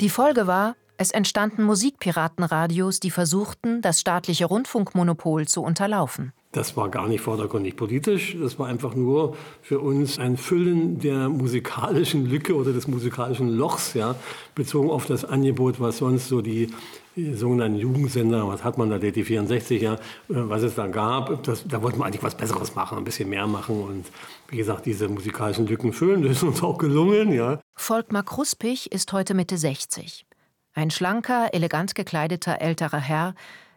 [0.00, 6.32] Die Folge war, es entstanden Musikpiratenradios, die versuchten, das staatliche Rundfunkmonopol zu unterlaufen.
[6.52, 11.28] Das war gar nicht vordergründig politisch, das war einfach nur für uns ein Füllen der
[11.28, 14.14] musikalischen Lücke oder des musikalischen Lochs, ja,
[14.54, 16.70] bezogen auf das Angebot, was sonst so die,
[17.16, 19.98] die sogenannten Jugendsender, was hat man da, DT64, ja, äh,
[20.28, 23.46] was es da gab, das, da wollten wir eigentlich was Besseres machen, ein bisschen mehr
[23.46, 24.06] machen und
[24.48, 27.58] wie gesagt, diese musikalischen Lücken füllen, das ist uns auch gelungen, ja.
[27.74, 30.26] Volkmar Kruspich ist heute Mitte 60.
[30.74, 33.34] Ein schlanker, elegant gekleideter älterer Herr,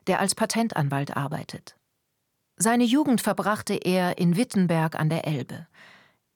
[0.07, 1.75] der als Patentanwalt arbeitet.
[2.57, 5.65] Seine Jugend verbrachte er in Wittenberg an der Elbe.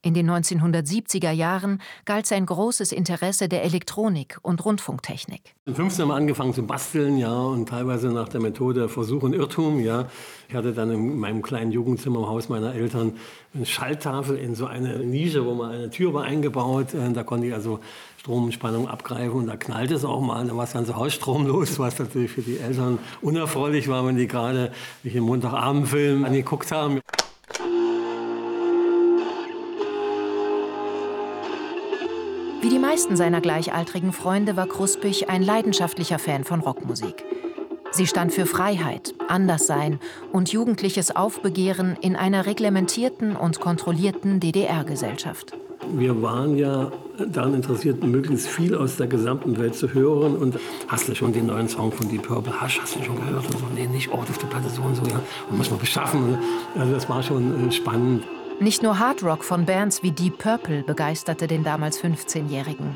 [0.06, 5.56] In den 1970er Jahren galt sein großes Interesse der Elektronik und Rundfunktechnik.
[5.66, 9.32] Im 15 haben wir angefangen zu basteln, ja, und teilweise nach der Methode Versuch und
[9.32, 10.10] Irrtum, ja.
[10.50, 13.14] Ich hatte dann in meinem kleinen Jugendzimmer im Haus meiner Eltern
[13.54, 16.94] eine Schalltafel in so eine Nische, wo man eine Tür war eingebaut.
[16.94, 17.80] Äh, da konnte ich also
[18.18, 21.98] Stromspannung abgreifen und da knallt es auch mal, dann war das ganze Haus stromlos, was
[21.98, 27.00] natürlich für die Eltern unerfreulich war, wenn die gerade sich einen Montagabendfilm angeguckt haben.
[32.64, 37.26] Wie die meisten seiner gleichaltrigen Freunde war Kruspich ein leidenschaftlicher Fan von Rockmusik.
[37.92, 40.00] Sie stand für Freiheit, Anderssein
[40.32, 45.52] und jugendliches Aufbegehren in einer reglementierten und kontrollierten DDR-Gesellschaft.
[45.92, 46.90] Wir waren ja
[47.28, 50.38] daran interessiert, möglichst viel aus der gesamten Welt zu hören.
[50.38, 53.46] Und hast du schon den neuen Song von Deep Purple Hush, hast du schon gehört?
[53.46, 55.20] Und so, nee, nicht, oh, auf der Platte so und so, ja.
[55.50, 56.38] Und muss man beschaffen.
[56.80, 58.24] Also das war schon äh, spannend.
[58.60, 62.96] Nicht nur Hardrock von Bands wie Deep Purple begeisterte den damals 15-Jährigen.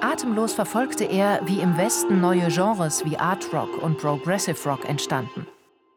[0.00, 5.46] Atemlos verfolgte er, wie im Westen neue Genres wie Art Rock und Progressive Rock entstanden.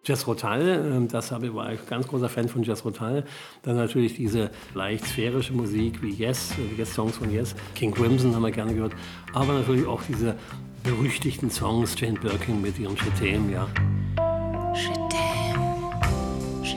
[0.06, 3.26] Jazz Rotal, ähm, das habe, war ich ganz großer Fan von Jazz Rotal.
[3.64, 7.56] Dann natürlich diese leicht sphärische Musik wie Yes, äh, Yes-Songs von Yes.
[7.76, 8.94] King Crimson haben wir gerne gehört.
[9.34, 10.36] Aber natürlich auch diese
[10.84, 13.68] berüchtigten Songs, Jane Birkin mit ihrem Chetem, ja.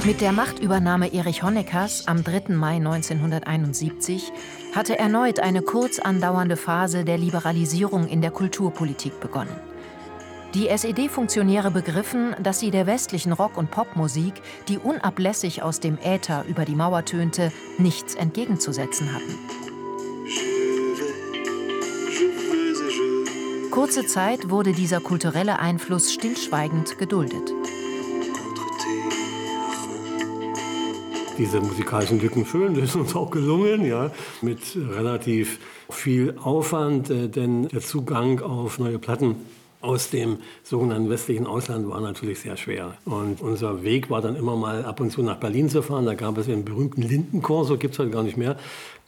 [0.04, 2.54] Mit der Machtübernahme Erich Honeckers am 3.
[2.54, 4.32] Mai 1971
[4.74, 9.54] hatte erneut eine kurz andauernde Phase der Liberalisierung in der Kulturpolitik begonnen.
[10.54, 14.34] Die SED-Funktionäre begriffen, dass sie der westlichen Rock- und Popmusik,
[14.66, 19.38] die unablässig aus dem Äther über die Mauer tönte, nichts entgegenzusetzen hatten.
[23.70, 27.54] Kurze Zeit wurde dieser kulturelle Einfluss stillschweigend geduldet.
[31.38, 32.74] Diese musikalischen Lücken füllen.
[32.74, 35.58] Das ist uns auch gelungen, ja, mit relativ
[35.90, 39.36] viel Aufwand, äh, denn der Zugang auf neue Platten
[39.82, 42.94] aus dem sogenannten westlichen Ausland war natürlich sehr schwer.
[43.04, 46.06] Und unser Weg war dann immer mal ab und zu nach Berlin zu fahren.
[46.06, 48.56] Da gab es den berühmten Lindenchor, so gibt es heute gar nicht mehr.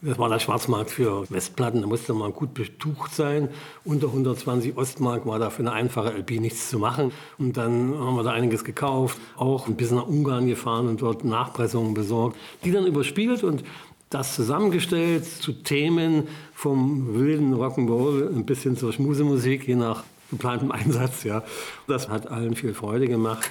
[0.06, 1.80] Das war der Schwarzmarkt für Westplatten.
[1.80, 3.48] Da musste man gut betucht sein.
[3.86, 7.10] Unter 120 Ostmark war da für eine einfache LP nichts zu machen.
[7.38, 11.24] Und dann haben wir da einiges gekauft, auch ein bisschen nach Ungarn gefahren und dort
[11.24, 13.64] Nachpressungen besorgt, die dann überspielt und
[14.10, 21.24] das zusammengestellt zu Themen vom wilden Rock'n'Roll ein bisschen zur Schmusemusik, je nach geplantem Einsatz.
[21.24, 21.44] Ja.
[21.86, 23.50] Das hat allen viel Freude gemacht.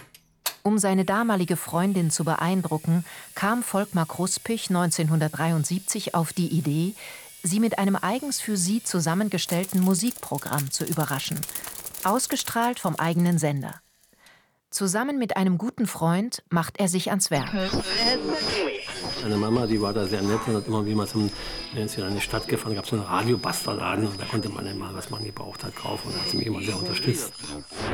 [0.64, 3.04] Um seine damalige Freundin zu beeindrucken,
[3.36, 6.96] kam Volkmar Kruspich 1973 auf die Idee,
[7.44, 11.40] sie mit einem eigens für sie zusammengestellten Musikprogramm zu überraschen,
[12.06, 13.82] ausgestrahlt vom eigenen Sender.
[14.70, 17.54] Zusammen mit einem guten Freund macht er sich ans Werk.
[19.24, 21.30] Meine Mama, die war da sehr nett und hat immer wie man zum,
[21.76, 24.90] ist in eine Stadt gefahren, gab es so einen Radiobastlerladen und da konnte man immer,
[24.94, 27.32] was man gebraucht hat, kaufen und hat sie mich immer sehr unterstützt.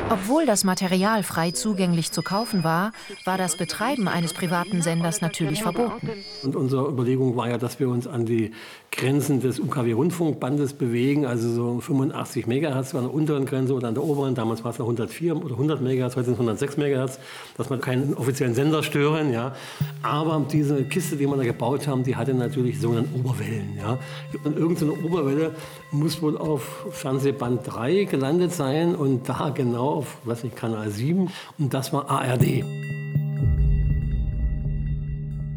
[0.09, 2.93] Obwohl das Material frei zugänglich zu kaufen war,
[3.25, 6.09] war das Betreiben eines privaten Senders natürlich verboten.
[6.41, 8.51] Und unsere Überlegung war ja, dass wir uns an die
[8.99, 14.03] Grenzen des UKW-Rundfunkbandes bewegen, also so 85 Megahertz an der unteren Grenze oder an der
[14.03, 14.35] oberen.
[14.35, 17.17] Damals war es noch 104 oder 100 Megahertz, heute sind es 106 Megahertz,
[17.55, 19.31] dass man keinen offiziellen Sender stören.
[19.31, 19.55] Ja.
[20.01, 23.77] Aber diese Kiste, die wir da gebaut haben, die hatte natürlich sogenannte Oberwellen.
[23.77, 23.97] Ja.
[24.43, 25.55] Und irgendeine Oberwelle
[25.91, 31.29] muss wohl auf Fernsehband 3 gelandet sein und da genau auf, was nicht, Kanal 7
[31.57, 32.65] und das war ARD.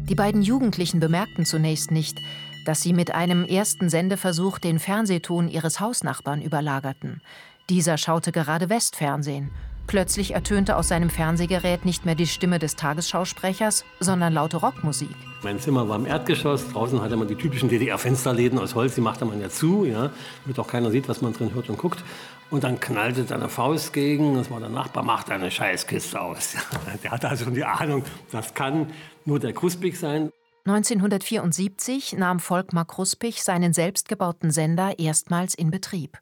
[0.09, 2.19] Die beiden Jugendlichen bemerkten zunächst nicht,
[2.65, 7.21] dass sie mit einem ersten Sendeversuch den Fernsehton ihres Hausnachbarn überlagerten.
[7.69, 9.51] Dieser schaute gerade Westfernsehen.
[9.87, 15.09] Plötzlich ertönte aus seinem Fernsehgerät nicht mehr die Stimme des Tagesschausprechers, sondern laute Rockmusik.
[15.43, 16.69] Mein Zimmer war im Erdgeschoss.
[16.69, 18.95] Draußen hatte man die typischen DDR-Fensterläden aus Holz.
[18.95, 20.09] Die machte man ja zu, ja,
[20.43, 22.03] damit auch keiner sieht, was man drin hört und guckt.
[22.49, 24.35] Und dann knallte da eine Faust gegen.
[24.35, 26.55] Das war der Nachbar, macht eine Scheißkiste aus.
[27.03, 28.87] Der hatte also schon die Ahnung, das kann
[29.25, 30.31] nur der Kruspig sein.
[30.65, 36.17] 1974 nahm Volkmar Kruspig seinen selbstgebauten Sender erstmals in Betrieb.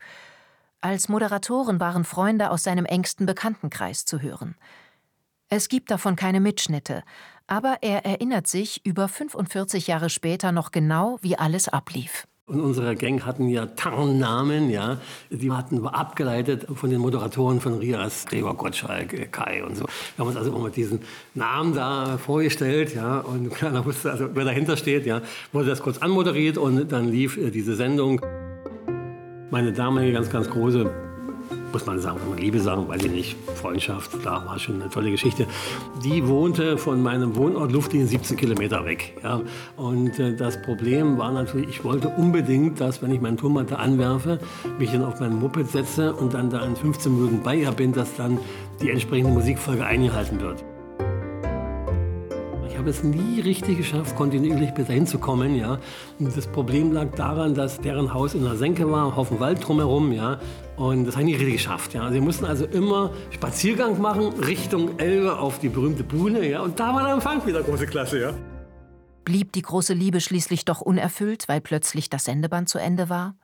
[0.81, 4.55] Als Moderatoren waren Freunde aus seinem engsten Bekanntenkreis zu hören.
[5.47, 7.03] Es gibt davon keine Mitschnitte,
[7.45, 12.25] aber er erinnert sich über 45 Jahre später noch genau, wie alles ablief.
[12.47, 14.97] Und unsere Gang hatten ja Tarnnamen, ja.
[15.29, 19.85] Die hatten abgeleitet von den Moderatoren von Rias, Gregor Gottschalk, Kai und so.
[19.85, 20.99] Wir haben uns also immer mit diesen
[21.33, 23.19] Namen da vorgestellt, ja.
[23.19, 25.21] Und keiner wusste, also, wer dahinter steht, ja.
[25.53, 28.21] Wurde das kurz anmoderiert und dann lief äh, diese Sendung.
[29.49, 31.10] Meine damalige ganz, ganz große
[31.71, 35.47] muss man sagen, Liebe sagen, weiß ich nicht, Freundschaft, da war schon eine tolle Geschichte.
[36.03, 39.15] Die wohnte von meinem Wohnort Luftlinie 17 Kilometer weg.
[39.23, 39.41] Ja.
[39.77, 44.39] Und äh, das Problem war natürlich, ich wollte unbedingt, dass, wenn ich meinen Turmmatte anwerfe,
[44.77, 47.93] mich dann auf mein Moped setze und dann da in 15 Minuten bei ihr bin,
[47.93, 48.39] dass dann
[48.81, 50.63] die entsprechende Musikfolge eingehalten wird.
[52.67, 55.55] Ich habe es nie richtig geschafft, kontinuierlich bis dahin zu kommen.
[55.55, 55.77] Ja.
[56.19, 60.11] Das Problem lag daran, dass deren Haus in der Senke war, Haufen Wald drumherum.
[60.11, 60.39] Ja.
[60.81, 61.93] Und das habe ich nicht richtig geschafft.
[61.93, 62.11] Ja.
[62.11, 66.43] Sie mussten also immer Spaziergang machen Richtung Elbe auf die berühmte Buhne.
[66.49, 66.61] Ja.
[66.61, 68.19] Und da war der Empfang wieder große Klasse.
[68.19, 68.33] Ja.
[69.23, 73.35] Blieb die große Liebe schließlich doch unerfüllt, weil plötzlich das Sendeband zu Ende war?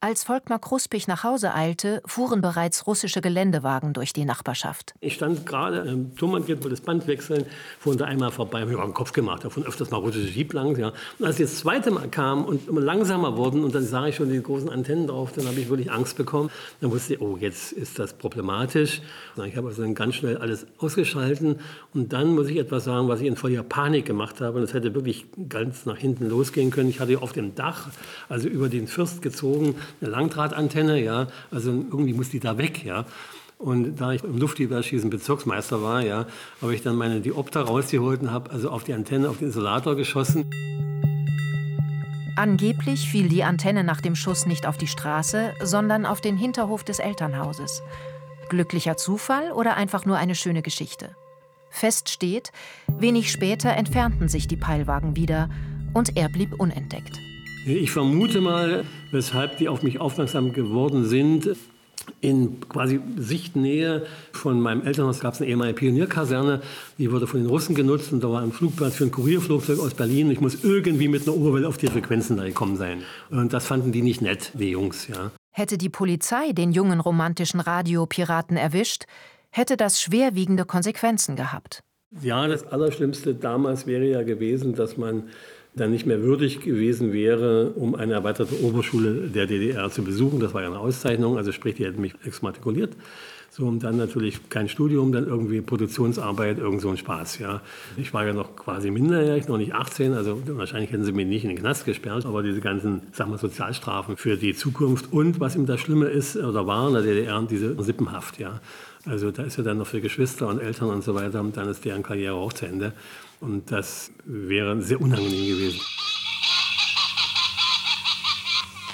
[0.00, 4.94] Als Volkmar Kruspich nach Hause eilte, fuhren bereits russische Geländewagen durch die Nachbarschaft.
[5.00, 7.44] Ich stand gerade im Turmangeld, wollte das Band wechseln,
[7.80, 10.78] fuhren da einmal vorbei, habe mir den Kopf gemacht, davon öfters mal russische Jeep lang.
[10.78, 10.92] Ja.
[11.18, 14.14] Und als sie das zweite Mal kamen und immer langsamer wurden und dann sah ich
[14.14, 16.48] schon die großen Antennen drauf, dann habe ich wirklich Angst bekommen.
[16.80, 19.02] Dann wusste ich, oh, jetzt ist das problematisch.
[19.44, 21.58] Ich habe also dann ganz schnell alles ausgeschalten
[21.92, 24.58] und dann muss ich etwas sagen, was ich in voller Panik gemacht habe.
[24.58, 26.88] Und es hätte wirklich ganz nach hinten losgehen können.
[26.88, 27.88] Ich hatte auf dem Dach,
[28.28, 33.04] also über den Fürst gezogen, eine Langdrahtantenne, ja, also irgendwie muss die da weg, ja.
[33.58, 36.26] Und da ich im Luftüberschießen Bezirksmeister war, ja,
[36.62, 39.96] habe ich dann meine Diopter rausgeholt und habe also auf die Antenne, auf den Isolator
[39.96, 40.48] geschossen.
[42.36, 46.84] Angeblich fiel die Antenne nach dem Schuss nicht auf die Straße, sondern auf den Hinterhof
[46.84, 47.82] des Elternhauses.
[48.48, 51.16] Glücklicher Zufall oder einfach nur eine schöne Geschichte?
[51.68, 52.52] Fest steht,
[52.86, 55.50] wenig später entfernten sich die Peilwagen wieder
[55.94, 57.18] und er blieb unentdeckt.
[57.68, 61.50] Ich vermute mal, weshalb die auf mich aufmerksam geworden sind.
[62.22, 66.62] In quasi Sichtnähe von meinem Elternhaus gab es eine ehemalige Pionierkaserne,
[66.96, 69.92] die wurde von den Russen genutzt und da war ein Flugplatz für ein Kurierflugzeug aus
[69.92, 70.30] Berlin.
[70.30, 73.02] Ich muss irgendwie mit einer Oberwelle auf die Frequenzen da gekommen sein.
[73.28, 75.30] Und das fanden die nicht nett, die Jungs, ja.
[75.50, 79.04] Hätte die Polizei den jungen romantischen Radiopiraten erwischt,
[79.50, 81.82] hätte das schwerwiegende Konsequenzen gehabt.
[82.22, 85.24] Ja, das Allerschlimmste damals wäre ja gewesen, dass man
[85.78, 90.40] dann nicht mehr würdig gewesen wäre, um eine erweiterte Oberschule der DDR zu besuchen.
[90.40, 92.94] Das war ja eine Auszeichnung, also sprich, die hätten mich exmatrikuliert.
[93.50, 97.62] So, und dann natürlich kein Studium, dann irgendwie Produktionsarbeit, irgend so ein Spaß, ja.
[97.96, 101.44] Ich war ja noch quasi minderjährig, noch nicht 18, also wahrscheinlich hätten sie mich nicht
[101.44, 105.56] in den Knast gesperrt, aber diese ganzen, sagen wir, Sozialstrafen für die Zukunft und was
[105.56, 108.60] eben das Schlimme ist, oder war in der DDR, diese Sippenhaft, ja.
[109.06, 111.68] Also da ist ja dann noch für Geschwister und Eltern und so weiter, und dann
[111.68, 112.92] ist deren Karriere auch zu Ende.
[113.40, 115.80] Und das wäre sehr unangenehm gewesen.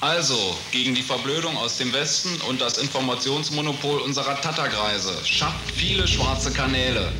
[0.01, 0.37] Also
[0.71, 5.13] gegen die Verblödung aus dem Westen und das Informationsmonopol unserer Tatterkreise.
[5.25, 7.11] Schafft viele schwarze Kanäle.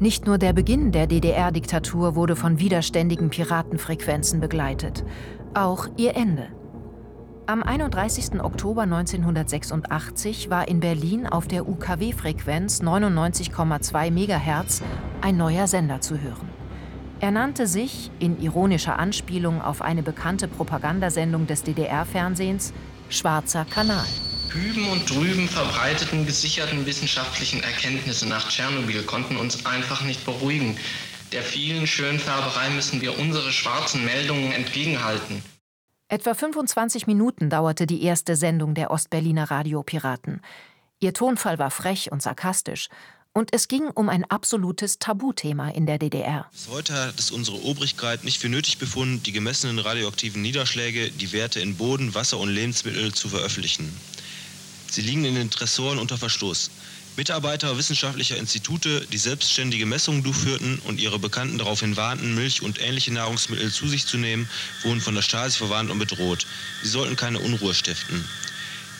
[0.00, 5.04] Nicht nur der Beginn der DDR-Diktatur wurde von widerständigen Piratenfrequenzen begleitet,
[5.54, 6.48] auch ihr Ende.
[7.52, 8.40] Am 31.
[8.40, 14.80] Oktober 1986 war in Berlin auf der UKW-Frequenz 99,2 MHz
[15.20, 16.48] ein neuer Sender zu hören.
[17.20, 22.72] Er nannte sich, in ironischer Anspielung auf eine bekannte Propagandasendung des DDR-Fernsehens,
[23.10, 24.06] Schwarzer Kanal.
[24.48, 30.78] Hüben und drüben verbreiteten gesicherten wissenschaftlichen Erkenntnisse nach Tschernobyl konnten uns einfach nicht beruhigen.
[31.32, 35.42] Der vielen Schönfärberei müssen wir unsere schwarzen Meldungen entgegenhalten.
[36.12, 40.42] Etwa 25 Minuten dauerte die erste Sendung der Ostberliner Radiopiraten.
[41.00, 42.90] Ihr Tonfall war frech und sarkastisch
[43.32, 46.50] Und es ging um ein absolutes Tabuthema in der DDR.
[46.70, 51.60] Heute hat es unsere Obrigkeit nicht für nötig befunden, die gemessenen radioaktiven Niederschläge, die Werte
[51.60, 53.90] in Boden, Wasser und Lebensmittel zu veröffentlichen.
[54.90, 56.70] Sie liegen in den Tresoren unter Verschluss.
[57.16, 63.12] Mitarbeiter wissenschaftlicher Institute, die selbstständige Messungen durchführten und ihre Bekannten daraufhin warnten, Milch und ähnliche
[63.12, 64.48] Nahrungsmittel zu sich zu nehmen,
[64.82, 66.46] wurden von der Stasi verwarnt und bedroht.
[66.82, 68.24] Sie sollten keine Unruhe stiften.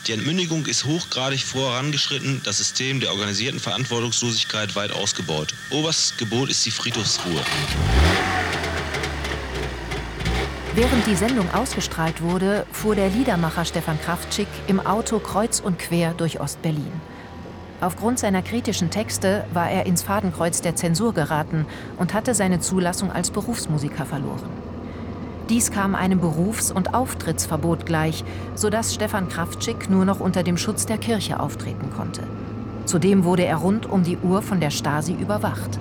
[0.05, 5.55] Die Entmündigung ist hochgradig vorangeschritten, das System der organisierten Verantwortungslosigkeit weit ausgebaut.
[5.71, 7.41] Oberstes Gebot ist die Friedhofsruhe.
[10.75, 16.13] Während die Sendung ausgestrahlt wurde, fuhr der Liedermacher Stefan Kraftschick im Auto kreuz und quer
[16.13, 16.91] durch Ostberlin.
[17.83, 21.65] Aufgrund seiner kritischen Texte war er ins Fadenkreuz der Zensur geraten
[21.97, 24.49] und hatte seine Zulassung als Berufsmusiker verloren.
[25.49, 28.23] Dies kam einem Berufs- und Auftrittsverbot gleich,
[28.55, 32.21] sodass Stefan Kraftschick nur noch unter dem Schutz der Kirche auftreten konnte.
[32.85, 35.77] Zudem wurde er rund um die Uhr von der Stasi überwacht.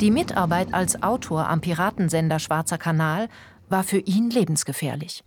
[0.00, 3.26] Die Mitarbeit als Autor am Piratensender Schwarzer Kanal
[3.68, 5.24] war für ihn lebensgefährlich.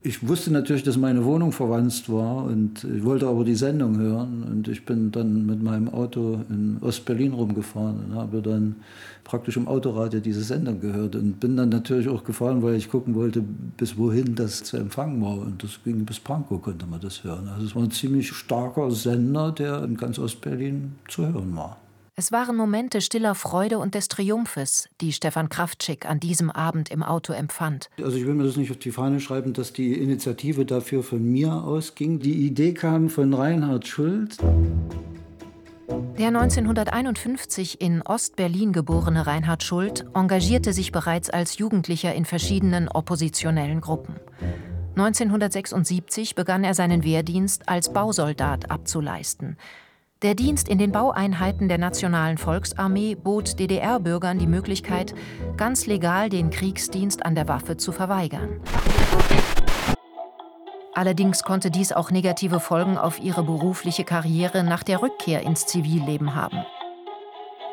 [0.00, 4.44] Ich wusste natürlich, dass meine Wohnung verwandt war und ich wollte aber die Sendung hören.
[4.44, 8.76] Und ich bin dann mit meinem Auto in Ostberlin rumgefahren und habe dann
[9.24, 13.16] praktisch im Autoradio diese Sendung gehört und bin dann natürlich auch gefahren, weil ich gucken
[13.16, 13.42] wollte,
[13.76, 15.38] bis wohin das zu empfangen war.
[15.38, 17.48] Und das ging bis Pankow, konnte man das hören.
[17.48, 21.76] Also es war ein ziemlich starker Sender, der in ganz Ostberlin zu hören war.
[22.18, 27.04] Es waren Momente stiller Freude und des Triumphes, die Stefan Kraftschick an diesem Abend im
[27.04, 27.90] Auto empfand.
[28.02, 31.22] Also ich will mir das nicht auf die Fahne schreiben, dass die Initiative dafür von
[31.22, 32.18] mir ausging.
[32.18, 34.36] Die Idee kam von Reinhard Schulz.
[36.18, 43.80] Der 1951 in Ostberlin geborene Reinhard Schult engagierte sich bereits als Jugendlicher in verschiedenen oppositionellen
[43.80, 44.16] Gruppen.
[44.96, 49.56] 1976 begann er seinen Wehrdienst als Bausoldat abzuleisten.
[50.22, 55.14] Der Dienst in den Baueinheiten der Nationalen Volksarmee bot DDR-Bürgern die Möglichkeit,
[55.56, 58.60] ganz legal den Kriegsdienst an der Waffe zu verweigern.
[60.92, 66.34] Allerdings konnte dies auch negative Folgen auf ihre berufliche Karriere nach der Rückkehr ins Zivilleben
[66.34, 66.64] haben.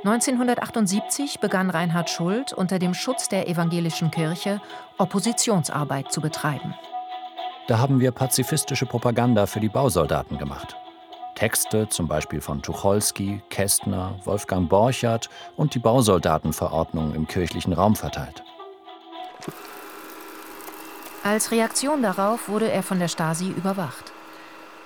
[0.03, 4.61] 1978 begann Reinhard Schuld unter dem Schutz der evangelischen Kirche
[4.99, 6.75] Oppositionsarbeit zu betreiben.
[7.67, 10.77] Da haben wir pazifistische Propaganda für die Bausoldaten gemacht.
[11.35, 18.43] Texte zum Beispiel von Tucholsky, Kästner, Wolfgang Borchardt und die Bausoldatenverordnung im kirchlichen Raum verteilt.
[21.23, 24.13] Als Reaktion darauf wurde er von der Stasi überwacht.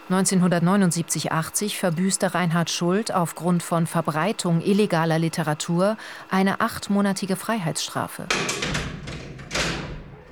[0.09, 5.97] 1979-80 verbüßte Reinhard Schuld aufgrund von Verbreitung illegaler Literatur
[6.31, 8.25] eine achtmonatige Freiheitsstrafe.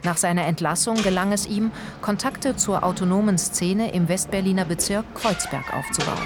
[0.03, 1.71] Nach seiner Entlassung gelang es ihm,
[2.01, 6.17] Kontakte zur autonomen Szene im Westberliner Bezirk Kreuzberg aufzubauen.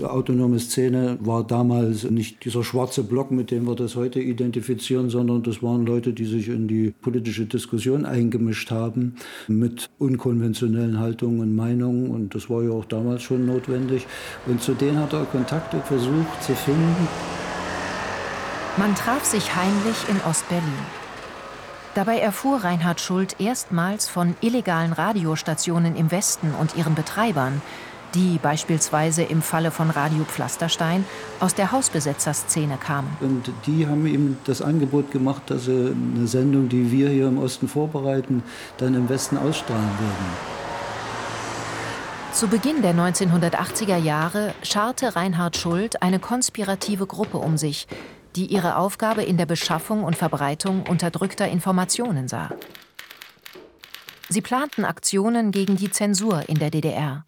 [0.00, 5.10] Die autonome Szene war damals nicht dieser schwarze Block, mit dem wir das heute identifizieren,
[5.10, 11.40] sondern das waren Leute, die sich in die politische Diskussion eingemischt haben mit unkonventionellen Haltungen
[11.40, 12.08] und Meinungen.
[12.10, 14.06] Und das war ja auch damals schon notwendig.
[14.46, 17.06] Und zu denen hat er Kontakte versucht zu finden.
[18.78, 20.99] Man traf sich heimlich in Ostberlin.
[21.94, 27.60] Dabei erfuhr Reinhard Schuld erstmals von illegalen Radiostationen im Westen und ihren Betreibern,
[28.14, 31.04] die beispielsweise im Falle von Radio Pflasterstein
[31.40, 33.08] aus der Hausbesetzerszene kamen.
[33.20, 37.38] Und die haben ihm das Angebot gemacht, dass sie eine Sendung, die wir hier im
[37.38, 38.44] Osten vorbereiten,
[38.78, 40.60] dann im Westen ausstrahlen würden.
[42.32, 47.88] Zu Beginn der 1980er Jahre scharte Reinhard Schuld eine konspirative Gruppe um sich,
[48.36, 52.50] die ihre Aufgabe in der Beschaffung und Verbreitung unterdrückter Informationen sah.
[54.28, 57.24] Sie planten Aktionen gegen die Zensur in der DDR.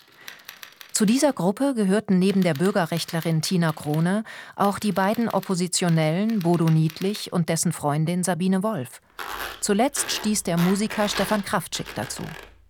[0.93, 4.25] Zu dieser Gruppe gehörten neben der Bürgerrechtlerin Tina Krone
[4.57, 9.01] auch die beiden Oppositionellen Bodo Niedlich und dessen Freundin Sabine Wolf.
[9.61, 12.23] Zuletzt stieß der Musiker Stefan Kraftschick dazu.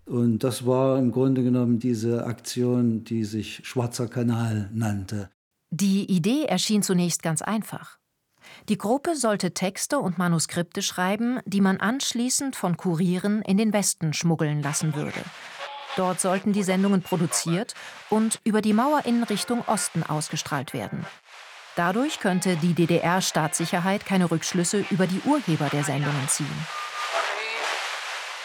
[0.06, 5.28] Und das war im Grunde genommen diese Aktion, die sich Schwarzer Kanal nannte.
[5.70, 7.98] Die Idee erschien zunächst ganz einfach.
[8.68, 14.12] Die Gruppe sollte Texte und Manuskripte schreiben, die man anschließend von Kurieren in den Westen
[14.12, 15.18] schmuggeln lassen würde.
[15.96, 17.74] Dort sollten die Sendungen produziert
[18.08, 21.04] und über die Mauer in Richtung Osten ausgestrahlt werden.
[21.76, 26.46] Dadurch könnte die DDR-Staatssicherheit keine Rückschlüsse über die Urheber der Sendungen ziehen.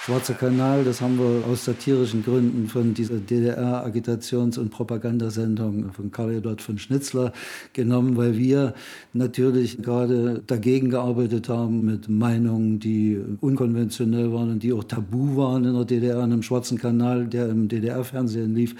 [0.07, 6.35] Schwarzer Kanal, das haben wir aus satirischen Gründen von dieser DDR-Agitations- und Propagandasendung von Karl
[6.35, 7.33] Eduard von Schnitzler
[7.73, 8.73] genommen, weil wir
[9.11, 15.65] natürlich gerade dagegen gearbeitet haben mit Meinungen, die unkonventionell waren und die auch tabu waren
[15.65, 16.23] in der DDR.
[16.23, 18.75] Und im Schwarzen Kanal, der im DDR-Fernsehen lief,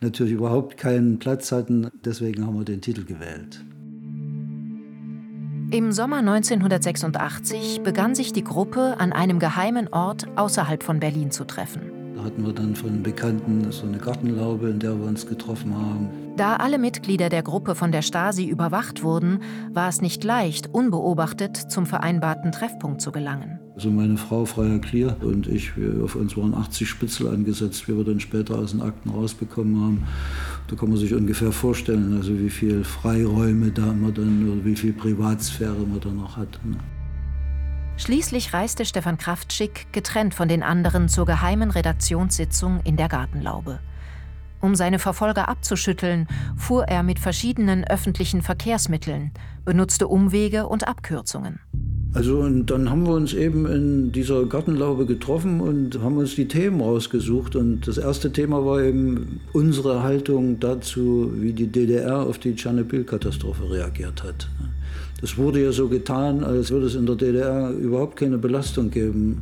[0.00, 1.90] natürlich überhaupt keinen Platz hatten.
[2.04, 3.62] Deswegen haben wir den Titel gewählt.
[5.72, 11.46] Im Sommer 1986 begann sich die Gruppe an einem geheimen Ort außerhalb von Berlin zu
[11.46, 11.90] treffen.
[12.14, 16.10] Da hatten wir dann von Bekannten so eine Gartenlaube, in der wir uns getroffen haben.
[16.36, 19.40] Da alle Mitglieder der Gruppe von der Stasi überwacht wurden,
[19.72, 23.58] war es nicht leicht, unbeobachtet zum vereinbarten Treffpunkt zu gelangen.
[23.74, 27.96] Also meine Frau Freier Klier und ich, wir, auf uns waren 80 Spitzel angesetzt, wie
[27.96, 30.06] wir dann später aus den Akten rausbekommen haben.
[30.72, 34.74] Da kann man sich ungefähr vorstellen, also wie viel Freiräume da man dann oder wie
[34.74, 36.58] viel Privatsphäre man da noch hat.
[36.64, 36.78] Ne?
[37.98, 43.80] Schließlich reiste Stefan Kraftschick getrennt von den anderen zur geheimen Redaktionssitzung in der Gartenlaube.
[44.62, 49.30] Um seine Verfolger abzuschütteln, fuhr er mit verschiedenen öffentlichen Verkehrsmitteln,
[49.66, 51.60] benutzte Umwege und Abkürzungen.
[52.14, 56.46] Also und dann haben wir uns eben in dieser Gartenlaube getroffen und haben uns die
[56.46, 57.56] Themen rausgesucht.
[57.56, 63.70] Und das erste Thema war eben unsere Haltung dazu, wie die DDR auf die Tschernobyl-Katastrophe
[63.70, 64.48] reagiert hat.
[65.22, 69.40] Es wurde ja so getan, als würde es in der DDR überhaupt keine Belastung geben.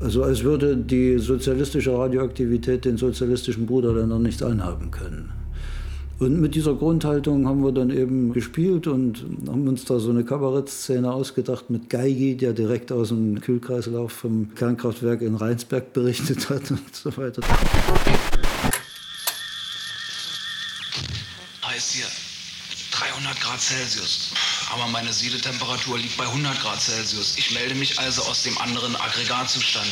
[0.00, 5.41] Also als würde die sozialistische Radioaktivität den sozialistischen Bruderländern nichts anhaben können.
[6.22, 10.24] Und mit dieser Grundhaltung haben wir dann eben gespielt und haben uns da so eine
[10.24, 16.70] Kabarettszene ausgedacht mit Geigi, der direkt aus dem Kühlkreislauf vom Kernkraftwerk in Rheinsberg berichtet hat
[16.70, 17.42] und so weiter.
[21.66, 22.06] Heißt hier
[22.92, 24.30] 300 Grad Celsius.
[24.72, 27.36] Aber meine Siedetemperatur liegt bei 100 Grad Celsius.
[27.36, 29.90] Ich melde mich also aus dem anderen Aggregatzustand.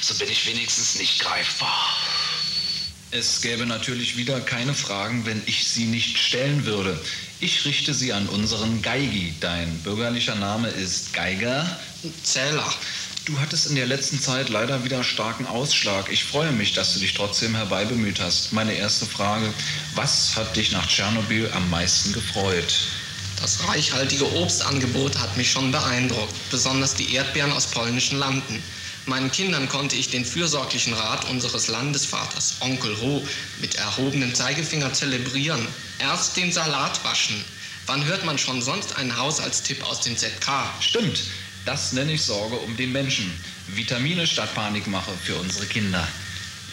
[0.00, 1.76] So bin ich wenigstens nicht greifbar.
[3.18, 7.00] Es gäbe natürlich wieder keine Fragen, wenn ich sie nicht stellen würde.
[7.40, 9.32] Ich richte sie an unseren Geigi.
[9.40, 11.64] Dein bürgerlicher Name ist Geiger?
[12.22, 12.70] Zähler.
[13.24, 16.12] Du hattest in der letzten Zeit leider wieder starken Ausschlag.
[16.12, 18.52] Ich freue mich, dass du dich trotzdem herbeibemüht hast.
[18.52, 19.50] Meine erste Frage,
[19.94, 22.74] was hat dich nach Tschernobyl am meisten gefreut?
[23.40, 28.62] Das reichhaltige Obstangebot hat mich schon beeindruckt, besonders die Erdbeeren aus polnischen Landen.
[29.06, 33.24] Meinen Kindern konnte ich den fürsorglichen Rat unseres Landesvaters, Onkel Ro,
[33.60, 35.64] mit erhobenem Zeigefinger zelebrieren.
[36.00, 37.36] Erst den Salat waschen.
[37.86, 40.50] Wann hört man schon sonst einen Haushaltstipp aus den ZK?
[40.80, 41.22] Stimmt,
[41.64, 43.32] das nenne ich Sorge um den Menschen.
[43.68, 46.06] Vitamine statt Panikmache für unsere Kinder.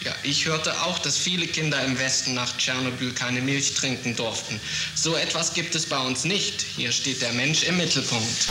[0.02, 4.60] Ja, ich hörte auch, dass viele Kinder im Westen nach Tschernobyl keine Milch trinken durften.
[4.96, 6.62] So etwas gibt es bei uns nicht.
[6.76, 8.48] Hier steht der Mensch im Mittelpunkt.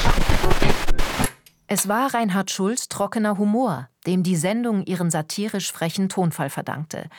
[1.75, 7.09] Es war Reinhard Schulz trockener Humor, dem die Sendung ihren satirisch frechen Tonfall verdankte.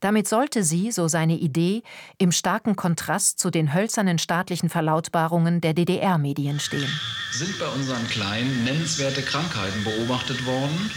[0.00, 1.82] Damit sollte sie, so seine Idee,
[2.16, 6.88] im starken Kontrast zu den hölzernen staatlichen Verlautbarungen der DDR-Medien stehen.
[7.32, 10.90] Sind bei unseren Kleinen nennenswerte Krankheiten beobachtet worden?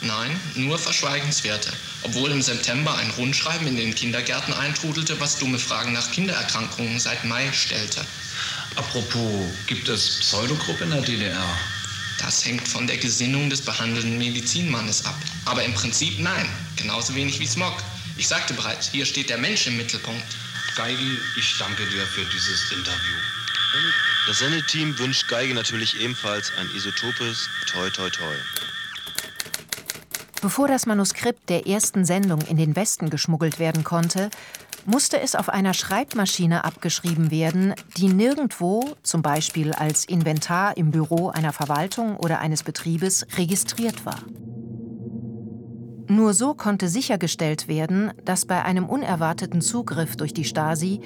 [0.00, 1.70] Nein, nur Verschweigenswerte.
[2.02, 7.24] Obwohl im September ein Rundschreiben in den Kindergärten eintrudelte, was dumme Fragen nach Kindererkrankungen seit
[7.24, 8.00] Mai stellte.
[8.74, 11.46] Apropos, gibt es Pseudogruppe in der DDR?
[12.20, 15.14] Das hängt von der Gesinnung des behandelnden Medizinmannes ab.
[15.46, 16.46] Aber im Prinzip nein,
[16.76, 17.74] genauso wenig wie Smog.
[18.18, 20.24] Ich sagte bereits, hier steht der Mensch im Mittelpunkt.
[20.76, 23.16] Geigi, ich danke dir für dieses Interview.
[24.26, 28.34] Das Sendeteam wünscht Geige natürlich ebenfalls ein isotopes Toi Toi Toi.
[30.42, 34.30] Bevor das Manuskript der ersten Sendung in den Westen geschmuggelt werden konnte,
[34.86, 41.28] musste es auf einer Schreibmaschine abgeschrieben werden, die nirgendwo, zum Beispiel als Inventar im Büro
[41.28, 44.18] einer Verwaltung oder eines Betriebes, registriert war.
[46.08, 51.00] Nur so konnte sichergestellt werden, dass bei einem unerwarteten Zugriff durch die Stasi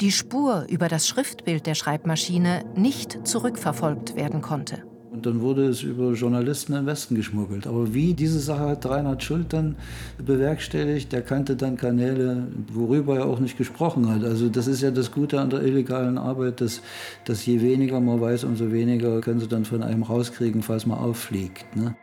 [0.00, 4.84] die Spur über das Schriftbild der Schreibmaschine nicht zurückverfolgt werden konnte.
[5.14, 7.68] Und dann wurde es über Journalisten im Westen geschmuggelt.
[7.68, 9.76] Aber wie diese Sache hat Reinhard Schult dann
[10.18, 14.24] bewerkstelligt, der kannte dann Kanäle, worüber er auch nicht gesprochen hat.
[14.24, 16.82] Also das ist ja das Gute an der illegalen Arbeit, dass,
[17.26, 20.98] dass je weniger man weiß, umso weniger können sie dann von einem rauskriegen, falls man
[20.98, 21.76] auffliegt.
[21.76, 21.94] Ne?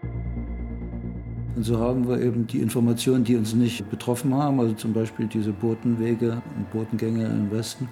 [1.58, 5.28] Und so haben wir eben die Informationen, die uns nicht betroffen haben, also zum Beispiel
[5.28, 7.90] diese Botenwege und Botengänge im Westen,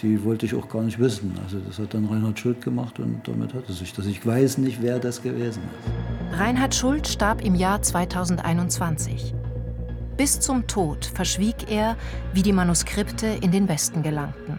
[0.00, 1.34] die wollte ich auch gar nicht wissen.
[1.44, 4.06] Also das hat dann Reinhard Schuld gemacht und damit hat es sich das.
[4.06, 6.38] Ich weiß nicht, wer das gewesen ist.
[6.38, 9.34] Reinhard Schuld starb im Jahr 2021.
[10.16, 11.96] Bis zum Tod verschwieg er,
[12.32, 14.58] wie die Manuskripte in den Westen gelangten.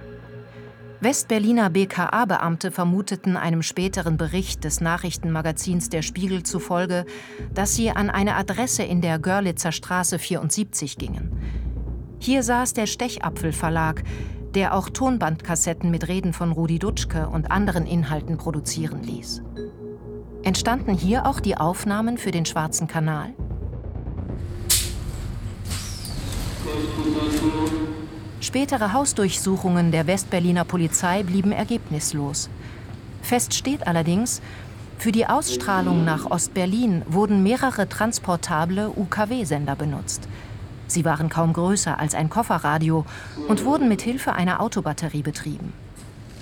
[1.03, 7.05] Westberliner BKA-Beamte vermuteten einem späteren Bericht des Nachrichtenmagazins Der Spiegel zufolge,
[7.53, 11.37] dass sie an eine Adresse in der Görlitzer Straße 74 gingen.
[12.19, 14.03] Hier saß der Stechapfel Verlag,
[14.55, 19.41] der auch Tonbandkassetten mit Reden von Rudi Dutschke und anderen Inhalten produzieren ließ.
[20.43, 23.33] Entstanden hier auch die Aufnahmen für den Schwarzen Kanal?
[28.41, 32.49] Spätere Hausdurchsuchungen der Westberliner Polizei blieben ergebnislos.
[33.21, 34.41] Fest steht allerdings,
[34.97, 40.27] für die Ausstrahlung nach Ostberlin wurden mehrere transportable UKW-Sender benutzt.
[40.87, 43.05] Sie waren kaum größer als ein Kofferradio
[43.47, 45.73] und wurden mit Hilfe einer Autobatterie betrieben.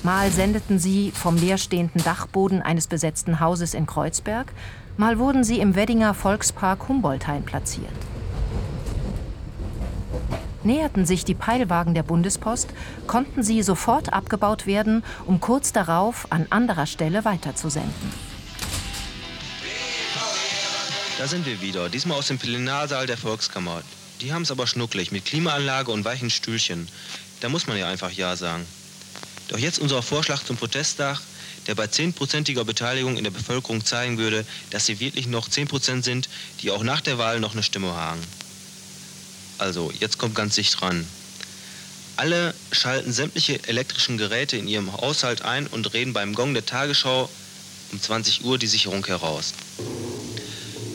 [0.03, 4.51] Mal sendeten sie vom leerstehenden Dachboden eines besetzten Hauses in Kreuzberg,
[4.97, 7.91] mal wurden sie im Weddinger Volkspark Humboldthain platziert.
[10.63, 12.69] Näherten sich die Peilwagen der Bundespost,
[13.07, 18.31] konnten sie sofort abgebaut werden, um kurz darauf an anderer Stelle weiterzusenden.
[21.17, 23.81] Da sind wir wieder, diesmal aus dem Plenarsaal der Volkskammer.
[24.21, 26.87] Die haben es aber schnucklig, mit Klimaanlage und weichen Stühlchen.
[27.39, 28.65] Da muss man ja einfach Ja sagen.
[29.47, 31.19] Doch jetzt unser Vorschlag zum Protesttag,
[31.65, 36.29] der bei 10%iger Beteiligung in der Bevölkerung zeigen würde, dass sie wirklich noch 10% sind,
[36.61, 38.21] die auch nach der Wahl noch eine Stimme haben.
[39.57, 41.07] Also, jetzt kommt ganz dicht dran.
[42.15, 47.27] Alle schalten sämtliche elektrischen Geräte in ihrem Haushalt ein und reden beim Gong der Tagesschau
[47.91, 49.53] um 20 Uhr die Sicherung heraus.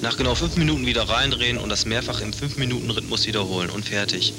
[0.07, 4.33] Nach genau fünf Minuten wieder reindrehen und das mehrfach im 5-Minuten-Rhythmus wiederholen und fertig.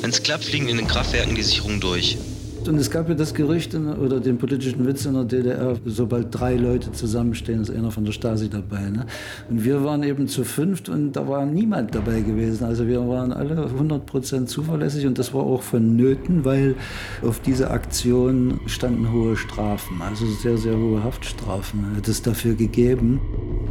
[0.00, 2.18] Wenn es klappt, fliegen in den Kraftwerken die Sicherungen durch.
[2.66, 6.56] Und es gab ja das Gerücht oder den politischen Witz in der DDR, sobald drei
[6.56, 8.90] Leute zusammenstehen, ist einer von der Stasi dabei.
[8.90, 9.06] Ne?
[9.48, 12.64] Und wir waren eben zu fünft und da war niemand dabei gewesen.
[12.64, 16.74] Also wir waren alle 100% zuverlässig und das war auch vonnöten, weil
[17.22, 23.20] auf diese Aktion standen hohe Strafen, also sehr, sehr hohe Haftstrafen hat es dafür gegeben.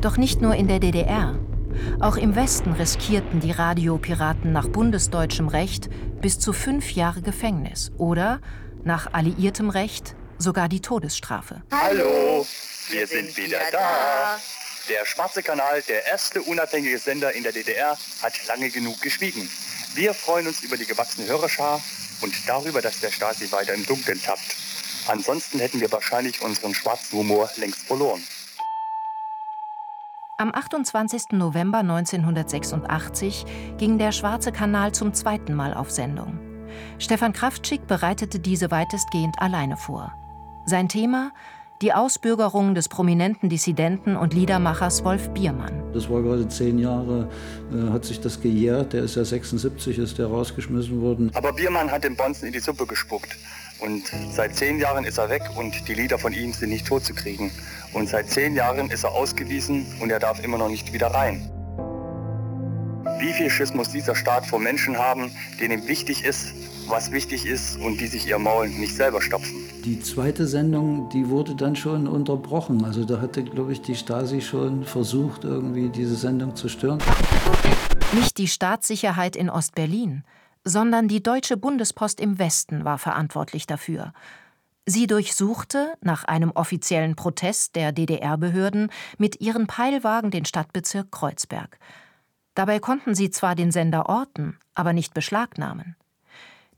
[0.01, 1.35] Doch nicht nur in der DDR.
[1.99, 5.89] Auch im Westen riskierten die Radiopiraten nach bundesdeutschem Recht
[6.21, 8.39] bis zu fünf Jahre Gefängnis oder
[8.87, 11.61] nach alliiertem Recht sogar die Todesstrafe.
[11.71, 12.47] Hallo,
[12.89, 14.39] wir sind wieder da.
[14.89, 19.47] Der Schwarze Kanal, der erste unabhängige Sender in der DDR, hat lange genug geschwiegen.
[19.93, 21.81] Wir freuen uns über die gewachsene Hörerschar
[22.21, 24.55] und darüber, dass der Stasi weiter im Dunkeln tappt.
[25.07, 28.23] Ansonsten hätten wir wahrscheinlich unseren schwarzen Humor längst verloren.
[30.37, 31.31] Am 28.
[31.31, 33.45] November 1986
[33.77, 36.46] ging der Schwarze Kanal zum zweiten Mal auf Sendung.
[36.99, 40.13] Stefan Kraftschick bereitete diese weitestgehend alleine vor.
[40.65, 41.31] Sein Thema
[41.81, 45.83] die Ausbürgerung des prominenten Dissidenten und Liedermachers Wolf Biermann.
[45.93, 47.29] Das war gerade zehn Jahre,
[47.71, 48.93] äh, hat sich das gejährt.
[48.93, 51.29] Der ist ja 76, ist der rausgeschmissen worden.
[51.35, 53.37] Aber Biermann hat den Bonzen in die Suppe gespuckt.
[53.79, 57.51] Und seit zehn Jahren ist er weg und die Lieder von ihm sind nicht totzukriegen.
[57.93, 61.47] Und seit zehn Jahren ist er ausgewiesen und er darf immer noch nicht wieder rein.
[63.19, 66.53] Wie viel Schiss muss dieser Staat vor Menschen haben, denen ihm wichtig ist,
[66.87, 69.55] was wichtig ist und die sich ihr Maul nicht selber stopfen?
[69.83, 72.85] Die zweite Sendung, die wurde dann schon unterbrochen.
[72.85, 76.99] Also da hatte, glaube ich, die Stasi schon versucht, irgendwie diese Sendung zu stören.
[78.13, 80.23] Nicht die Staatssicherheit in Ostberlin,
[80.63, 84.13] sondern die Deutsche Bundespost im Westen war verantwortlich dafür.
[84.85, 91.79] Sie durchsuchte, nach einem offiziellen Protest der DDR-Behörden, mit ihren Peilwagen den Stadtbezirk Kreuzberg.
[92.57, 95.95] Dabei konnten sie zwar den Sender orten, aber nicht beschlagnahmen.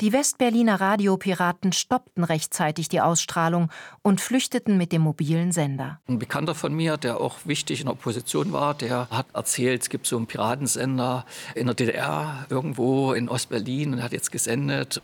[0.02, 3.72] Die Westberliner Radiopiraten stoppten rechtzeitig die Ausstrahlung
[4.02, 6.02] und flüchteten mit dem mobilen Sender.
[6.10, 9.90] Ein Bekannter von mir, der auch wichtig in der Opposition war, der hat erzählt, es
[9.90, 11.26] gibt so einen Piratensender
[11.56, 15.02] in der DDR irgendwo in Ostberlin und hat jetzt gesendet.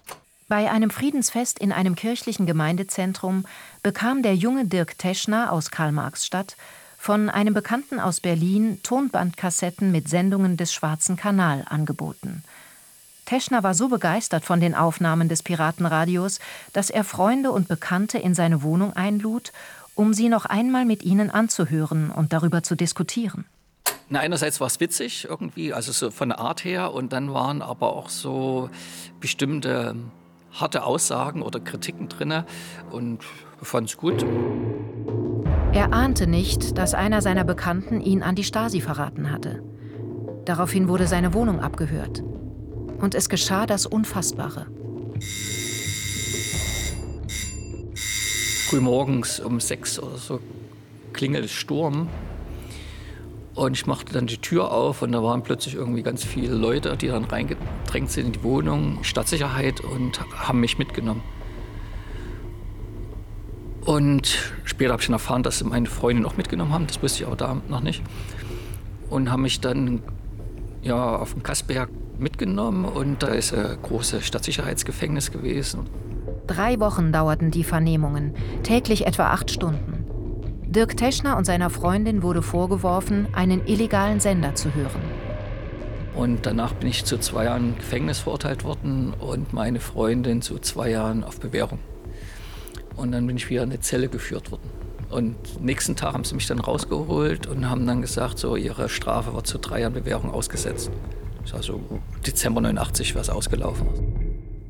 [0.49, 3.45] Bei einem Friedensfest in einem kirchlichen Gemeindezentrum
[3.81, 6.57] bekam der junge Dirk Teschner aus Karl-Marx-Stadt
[7.05, 12.43] von einem Bekannten aus Berlin Tonbandkassetten mit Sendungen des Schwarzen Kanal angeboten.
[13.25, 16.39] Teschner war so begeistert von den Aufnahmen des Piratenradios,
[16.73, 19.53] dass er Freunde und Bekannte in seine Wohnung einlud,
[19.93, 23.45] um sie noch einmal mit ihnen anzuhören und darüber zu diskutieren.
[24.09, 27.61] Na, einerseits war es witzig irgendwie, also so von der Art her, und dann waren
[27.61, 28.71] aber auch so
[29.19, 29.95] bestimmte
[30.53, 32.45] harte Aussagen oder Kritiken drin
[32.89, 33.19] und
[33.61, 34.25] fand es gut.
[35.75, 39.61] Er ahnte nicht, dass einer seiner Bekannten ihn an die Stasi verraten hatte.
[40.45, 42.23] Daraufhin wurde seine Wohnung abgehört.
[43.01, 44.67] Und es geschah das Unfassbare.
[48.69, 50.39] Frühmorgens um sechs oder so
[51.11, 52.07] klingelt Sturm.
[53.53, 56.95] Und ich machte dann die Tür auf und da waren plötzlich irgendwie ganz viele Leute,
[56.95, 61.21] die dann reingedrängt sind in die Wohnung, Stadtsicherheit und haben mich mitgenommen.
[63.85, 66.87] Und später habe ich dann erfahren, dass sie meine Freundin auch mitgenommen haben.
[66.87, 68.01] Das wusste ich aber da noch nicht.
[69.09, 70.01] Und haben mich dann
[70.81, 75.81] ja, auf dem Kassberg mitgenommen und da ist ein großes Stadtsicherheitsgefängnis gewesen.
[76.47, 78.33] Drei Wochen dauerten die Vernehmungen,
[78.63, 80.05] täglich etwa acht Stunden.
[80.67, 85.01] Dirk Teschner und seiner Freundin wurde vorgeworfen, einen illegalen Sender zu hören.
[86.15, 90.89] Und danach bin ich zu zwei Jahren Gefängnis verurteilt worden und meine Freundin zu zwei
[90.91, 91.79] Jahren auf Bewährung.
[92.95, 94.69] Und dann bin ich wieder in eine Zelle geführt worden.
[95.09, 99.33] Und nächsten Tag haben sie mich dann rausgeholt und haben dann gesagt, so ihre Strafe
[99.33, 100.89] wird zu drei Jahren Bewährung ausgesetzt.
[101.43, 101.81] Das war so
[102.25, 103.87] Dezember 89 was ausgelaufen.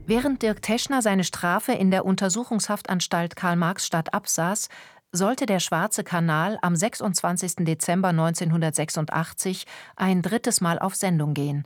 [0.06, 4.70] Während Dirk Teschner seine Strafe in der Untersuchungshaftanstalt Karl-Marx-Stadt absaß,
[5.12, 7.56] sollte der Schwarze Kanal am 26.
[7.66, 9.66] Dezember 1986
[9.96, 11.66] ein drittes Mal auf Sendung gehen.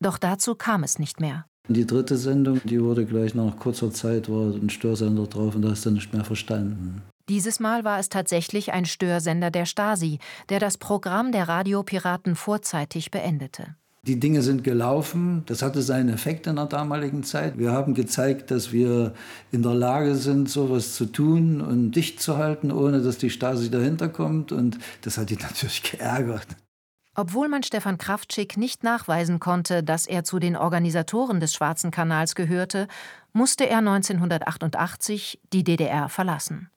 [0.00, 1.44] Doch dazu kam es nicht mehr.
[1.70, 5.72] Die dritte Sendung, die wurde gleich nach kurzer Zeit, war ein Störsender drauf und da
[5.72, 7.02] ist dann nicht mehr verstanden.
[7.28, 13.10] Dieses Mal war es tatsächlich ein Störsender der Stasi, der das Programm der Radiopiraten vorzeitig
[13.10, 13.74] beendete.
[14.06, 17.58] Die Dinge sind gelaufen, das hatte seinen Effekt in der damaligen Zeit.
[17.58, 19.12] Wir haben gezeigt, dass wir
[19.52, 23.70] in der Lage sind, sowas zu tun und dicht zu halten, ohne dass die Stasi
[23.70, 24.50] dahinter kommt.
[24.50, 26.46] Und das hat die natürlich geärgert.
[27.18, 32.36] Obwohl man Stefan Kraftschick nicht nachweisen konnte, dass er zu den Organisatoren des Schwarzen Kanals
[32.36, 32.86] gehörte,
[33.32, 36.70] musste er 1988 die DDR verlassen.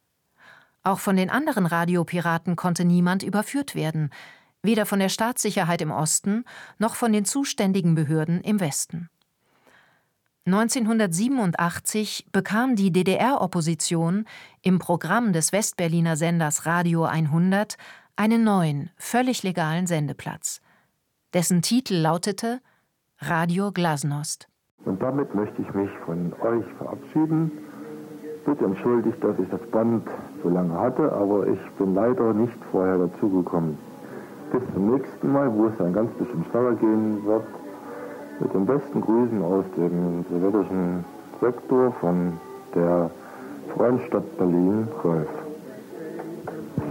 [0.82, 4.10] Auch von den anderen Radiopiraten konnte niemand überführt werden,
[4.64, 6.44] weder von der Staatssicherheit im Osten
[6.80, 9.12] noch von den zuständigen Behörden im Westen.
[10.48, 14.26] 1987 bekam die DDR-Opposition
[14.64, 17.78] im Programm des Westberliner Senders Radio 100
[18.16, 20.62] einen neuen, völlig legalen Sendeplatz.
[21.34, 22.59] Dessen Titel lautete
[23.20, 24.47] Radio Glasnost.
[24.86, 27.51] Und damit möchte ich mich von euch verabschieden.
[28.45, 30.07] Bitte entschuldigt, dass ich das Band
[30.41, 33.78] so lange hatte, aber ich bin leider nicht vorher dazugekommen.
[34.51, 37.45] Bis zum nächsten Mal, wo es dann ganz bestimmt schneller gehen wird.
[38.39, 41.05] Mit den besten Grüßen aus dem sowjetischen
[41.39, 42.39] Sektor von
[42.74, 43.12] der
[43.76, 45.30] Freundstadt Berlin, Rolf.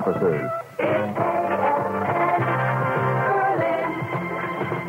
[0.07, 0.49] Okay.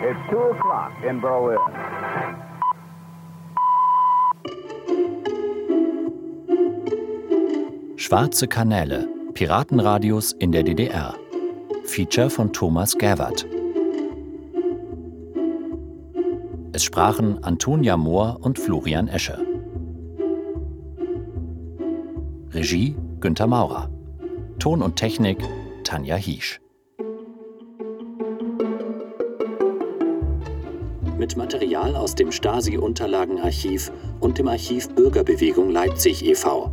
[0.03, 1.57] It's two o'clock in Berlin.
[7.97, 11.15] Schwarze Kanäle, Piratenradios in der DDR.
[11.83, 13.45] Feature von Thomas Gerwert.
[16.73, 19.37] Es sprachen Antonia Mohr und Florian Esche.
[22.53, 23.89] Regie Günter Maurer.
[24.59, 25.37] Ton und Technik
[25.91, 26.61] Tanja Hiesch.
[31.17, 36.71] Mit Material aus dem Stasi-Unterlagenarchiv und dem Archiv Bürgerbewegung Leipzig e.V.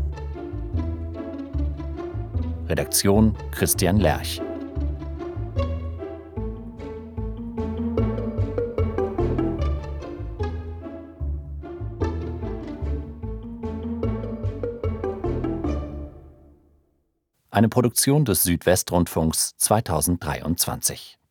[2.69, 4.41] Redaktion Christian Lerch.
[17.59, 21.19] Eine Produktion des Südwestrundfunks 2023.